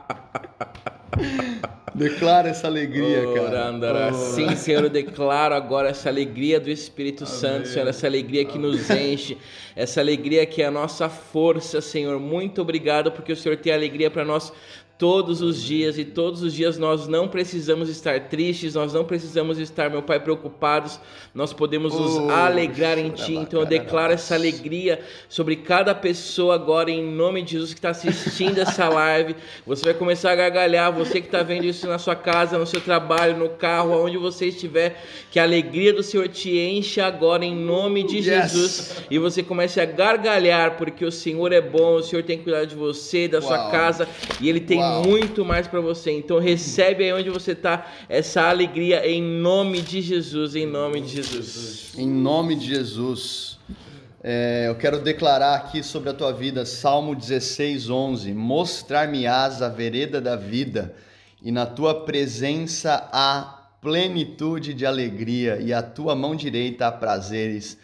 Declara 2.00 2.48
essa 2.48 2.66
alegria, 2.66 3.26
cara. 3.34 4.10
Oh. 4.10 4.14
Sim, 4.14 4.56
Senhor, 4.56 4.84
eu 4.84 4.90
declaro 4.90 5.54
agora 5.54 5.90
essa 5.90 6.08
alegria 6.08 6.58
do 6.58 6.70
Espírito 6.70 7.26
Amém. 7.26 7.36
Santo, 7.36 7.68
Senhor, 7.68 7.90
essa 7.90 8.08
alegria 8.08 8.46
que 8.46 8.58
Amém. 8.58 8.72
nos 8.72 8.90
enche, 8.90 9.38
essa 9.76 10.00
alegria 10.00 10.46
que 10.46 10.62
é 10.62 10.68
a 10.68 10.72
nossa 10.72 11.10
força, 11.10 11.82
Senhor. 11.82 12.18
Muito 12.18 12.62
obrigado 12.62 13.12
porque 13.12 13.34
o 13.34 13.36
Senhor 13.36 13.58
tem 13.58 13.74
alegria 13.74 14.10
para 14.10 14.24
nós 14.24 14.54
todos 15.00 15.42
os 15.42 15.64
dias 15.64 15.98
e 15.98 16.04
todos 16.04 16.44
os 16.44 16.54
dias 16.54 16.78
nós 16.78 17.08
não 17.08 17.26
precisamos 17.26 17.88
estar 17.88 18.20
tristes, 18.28 18.76
nós 18.76 18.94
não 18.94 19.06
precisamos 19.06 19.58
estar, 19.58 19.90
meu 19.90 20.04
Pai, 20.04 20.20
preocupados, 20.20 21.00
nós 21.34 21.54
podemos 21.54 21.94
nos 21.94 22.18
oh, 22.18 22.30
alegrar 22.30 23.00
em 23.00 23.10
Ti. 23.10 23.34
Então 23.34 23.62
eu 23.62 23.66
declaro 23.66 24.12
essa 24.12 24.36
alegria 24.36 25.00
sobre 25.30 25.56
cada 25.56 25.96
pessoa 25.96 26.56
agora, 26.56 26.92
em 26.92 27.02
nome 27.02 27.42
de 27.42 27.54
Jesus 27.54 27.74
que 27.74 27.80
está 27.80 27.92
assistindo 27.92 28.60
essa 28.60 28.90
live. 28.92 29.38
Você 29.66 29.86
vai 29.86 29.94
começar 29.94 30.34
a 30.34 30.36
gargalhar, 30.36 30.92
você 30.92 31.22
que 31.22 31.28
está 31.28 31.44
vendo 31.44 31.64
isso 31.64 31.88
na 31.88 31.98
sua 31.98 32.18
casa, 32.18 32.58
no 32.58 32.68
seu 32.68 32.82
trabalho, 32.82 33.38
no 33.38 33.48
carro, 33.52 33.94
aonde 33.94 34.18
você 34.18 34.48
estiver, 34.48 35.02
que 35.32 35.40
a 35.40 35.44
alegria 35.44 35.94
do 35.94 36.04
Senhor 36.04 36.28
te 36.28 36.60
enche 36.60 37.00
agora, 37.00 37.46
em 37.46 37.56
nome 37.56 38.04
de 38.04 38.18
yes. 38.18 38.26
Jesus, 38.26 39.04
e 39.10 39.18
você 39.18 39.42
comece 39.42 39.80
a 39.80 39.86
gargalhar, 39.86 40.76
porque 40.76 41.06
o 41.06 41.12
Senhor 41.12 41.54
é 41.54 41.62
bom, 41.62 41.96
o 41.96 42.04
Senhor 42.04 42.22
tem 42.22 42.38
cuidado 42.38 42.68
de 42.68 42.76
você, 42.76 43.30
da 43.30 43.40
Uau. 43.40 43.48
sua 43.48 43.72
casa, 43.72 44.06
e 44.42 44.50
Ele 44.50 44.60
tem 44.60 44.89
muito 45.06 45.46
mais 45.46 45.68
para 45.68 45.80
você. 45.80 46.12
Então 46.12 46.40
recebe 46.40 47.04
aí 47.04 47.14
onde 47.14 47.30
você 47.30 47.52
está 47.52 47.86
essa 48.08 48.44
alegria 48.44 49.08
em 49.08 49.22
nome 49.22 49.82
de 49.82 50.02
Jesus, 50.02 50.56
em 50.56 50.66
nome 50.66 51.02
de 51.02 51.16
Jesus. 51.16 51.94
Em 51.98 52.08
nome 52.08 52.56
de 52.56 52.66
Jesus. 52.66 53.60
É, 54.22 54.66
eu 54.68 54.76
quero 54.76 55.00
declarar 55.00 55.56
aqui 55.56 55.82
sobre 55.82 56.10
a 56.10 56.14
tua 56.14 56.34
vida, 56.34 56.66
Salmo 56.66 57.16
16, 57.16 57.90
11. 57.90 58.34
Mostrar-me-ás 58.34 59.62
a 59.62 59.70
vereda 59.70 60.20
da 60.20 60.36
vida, 60.36 60.94
e 61.42 61.52
na 61.52 61.66
tua 61.66 62.04
presença 62.04 63.08
há 63.14 63.70
plenitude 63.82 64.74
de 64.74 64.86
alegria, 64.86 65.58
e 65.62 65.72
a 65.72 65.82
tua 65.82 66.16
mão 66.16 66.36
direita 66.36 66.88
há 66.88 66.92
prazeres 66.92 67.78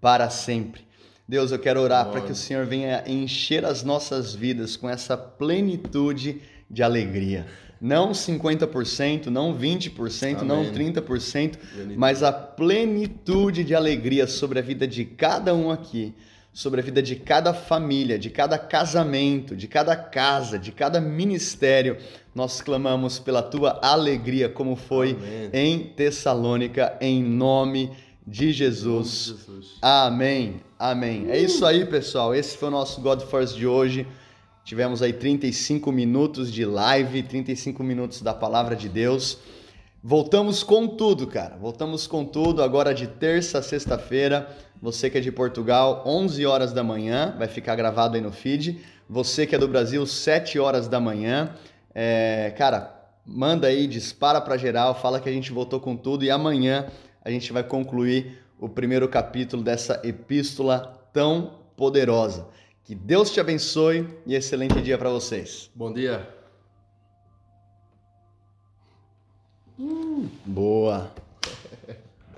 para 0.00 0.30
sempre. 0.30 0.88
Deus, 1.30 1.52
eu 1.52 1.58
quero 1.58 1.80
orar 1.80 2.08
para 2.10 2.20
que 2.20 2.32
o 2.32 2.36
Senhor 2.36 2.66
venha 2.66 3.04
encher 3.06 3.64
as 3.64 3.82
nossas 3.84 4.34
vidas 4.34 4.76
com 4.76 4.88
essa 4.88 5.16
plenitude 5.16 6.40
de 6.70 6.82
alegria. 6.82 7.46
Não 7.80 8.12
50%, 8.12 9.26
não 9.26 9.56
20%, 9.56 10.36
Amém. 10.36 10.46
não 10.46 10.64
30%, 10.72 11.58
mas 11.96 12.22
a 12.22 12.30
plenitude 12.30 13.64
de 13.64 13.74
alegria 13.74 14.26
sobre 14.26 14.58
a 14.58 14.62
vida 14.62 14.86
de 14.86 15.04
cada 15.04 15.54
um 15.54 15.70
aqui 15.70 16.14
sobre 16.52 16.80
a 16.80 16.84
vida 16.84 17.02
de 17.02 17.16
cada 17.16 17.54
família, 17.54 18.18
de 18.18 18.28
cada 18.28 18.58
casamento, 18.58 19.54
de 19.54 19.68
cada 19.68 19.96
casa, 19.96 20.58
de 20.58 20.72
cada 20.72 21.00
ministério. 21.00 21.96
Nós 22.34 22.60
clamamos 22.60 23.18
pela 23.18 23.42
tua 23.42 23.78
alegria, 23.82 24.48
como 24.48 24.74
foi 24.76 25.12
Amém. 25.12 25.50
em 25.52 25.78
Tessalônica, 25.78 26.96
em 27.00 27.22
nome 27.22 27.90
de 28.26 28.52
Jesus. 28.52 29.36
Jesus. 29.46 29.78
Amém. 29.80 30.60
Amém. 30.78 31.30
É 31.30 31.38
isso 31.38 31.64
aí, 31.64 31.84
pessoal. 31.86 32.34
Esse 32.34 32.56
foi 32.56 32.68
o 32.68 32.72
nosso 32.72 33.00
God 33.00 33.22
First 33.22 33.56
de 33.56 33.66
hoje. 33.66 34.06
Tivemos 34.70 35.02
aí 35.02 35.12
35 35.12 35.90
minutos 35.90 36.48
de 36.48 36.64
live, 36.64 37.24
35 37.24 37.82
minutos 37.82 38.22
da 38.22 38.32
palavra 38.32 38.76
de 38.76 38.88
Deus. 38.88 39.38
Voltamos 40.00 40.62
com 40.62 40.86
tudo, 40.86 41.26
cara. 41.26 41.56
Voltamos 41.56 42.06
com 42.06 42.24
tudo 42.24 42.62
agora 42.62 42.94
de 42.94 43.08
terça 43.08 43.58
a 43.58 43.62
sexta-feira. 43.62 44.48
Você 44.80 45.10
que 45.10 45.18
é 45.18 45.20
de 45.20 45.32
Portugal, 45.32 46.04
11 46.06 46.46
horas 46.46 46.72
da 46.72 46.84
manhã, 46.84 47.34
vai 47.36 47.48
ficar 47.48 47.74
gravado 47.74 48.14
aí 48.14 48.20
no 48.20 48.30
feed. 48.30 48.80
Você 49.08 49.44
que 49.44 49.56
é 49.56 49.58
do 49.58 49.66
Brasil, 49.66 50.06
7 50.06 50.60
horas 50.60 50.86
da 50.86 51.00
manhã. 51.00 51.52
É, 51.92 52.54
cara, 52.56 52.94
manda 53.26 53.66
aí, 53.66 53.88
dispara 53.88 54.40
para 54.40 54.56
geral, 54.56 54.94
fala 54.94 55.18
que 55.18 55.28
a 55.28 55.32
gente 55.32 55.50
voltou 55.50 55.80
com 55.80 55.96
tudo 55.96 56.24
e 56.24 56.30
amanhã 56.30 56.86
a 57.24 57.30
gente 57.32 57.52
vai 57.52 57.64
concluir 57.64 58.38
o 58.56 58.68
primeiro 58.68 59.08
capítulo 59.08 59.64
dessa 59.64 60.00
epístola 60.04 61.10
tão 61.12 61.58
poderosa. 61.76 62.46
Que 62.90 62.96
Deus 62.96 63.30
te 63.30 63.38
abençoe 63.38 64.04
e 64.26 64.34
excelente 64.34 64.82
dia 64.82 64.98
para 64.98 65.08
vocês. 65.10 65.70
Bom 65.76 65.92
dia. 65.92 66.28
Boa. 70.44 71.08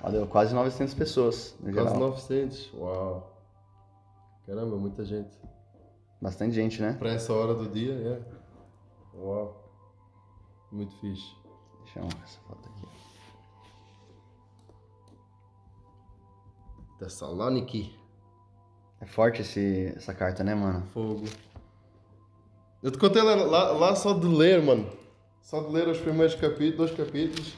Ó, 0.03 0.11
Deu 0.11 0.27
quase 0.27 0.55
900 0.55 0.93
pessoas 0.93 1.57
Quase 1.59 1.73
geral. 1.73 1.99
900. 1.99 2.71
Uau. 2.75 3.35
Caramba, 4.47 4.77
muita 4.77 5.07
gente. 5.07 5.35
Bastante 6.21 6.55
gente, 6.55 6.83
né? 6.83 6.93
Para 6.99 7.13
essa 7.13 7.33
hora 7.33 7.55
do 7.55 7.67
dia, 7.67 7.95
é. 7.95 8.21
Uau. 9.17 9.73
Muito 10.71 10.95
fixe. 11.01 11.35
Deixa 11.85 11.99
eu 11.99 12.05
essa 12.23 12.39
foto 12.41 12.69
aqui. 12.69 12.87
Thessaloniki. 16.99 18.02
É 19.03 19.05
forte 19.05 19.43
esse, 19.43 19.93
essa 19.97 20.15
carta, 20.15 20.45
né, 20.45 20.55
mano? 20.55 20.87
Fogo. 20.95 21.25
Eu 22.81 22.93
te 22.93 22.99
contei 22.99 23.21
lá, 23.21 23.35
lá, 23.35 23.73
lá 23.73 23.97
só 23.97 24.13
de 24.13 24.29
ler, 24.29 24.63
mano. 24.63 24.89
Só 25.43 25.61
de 25.61 25.73
ler 25.73 25.89
os 25.89 25.99
primeiros 25.99 26.37
capítulos, 26.37 26.93
dois 26.93 26.93
capítulos. 26.93 27.55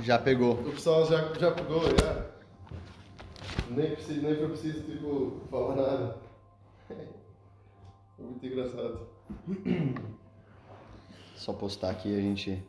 Já 0.00 0.18
pegou. 0.18 0.54
O 0.54 0.72
pessoal 0.72 1.06
já, 1.06 1.32
já 1.34 1.52
pegou, 1.52 1.82
já. 1.82 2.26
Nem, 3.70 3.92
preciso, 3.92 4.20
nem 4.20 4.34
foi 4.34 4.48
preciso, 4.48 4.82
tipo, 4.82 5.40
falar 5.48 5.76
nada. 5.76 6.18
Foi 8.16 8.26
muito 8.26 8.44
engraçado. 8.44 9.06
Só 11.36 11.52
postar 11.52 11.90
aqui 11.90 12.12
a 12.12 12.20
gente. 12.20 12.62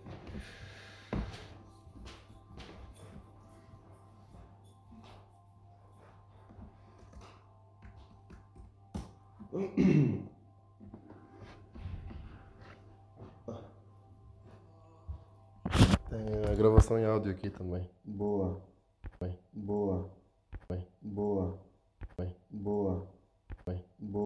Tem 16.09 16.51
a 16.51 16.55
gravação 16.55 16.97
em 16.97 17.05
áudio 17.05 17.31
aqui 17.31 17.49
também. 17.49 17.89
Boa. 18.05 18.61
Boa. 19.51 20.09
Boa. 21.01 21.59
Boa. 22.49 23.07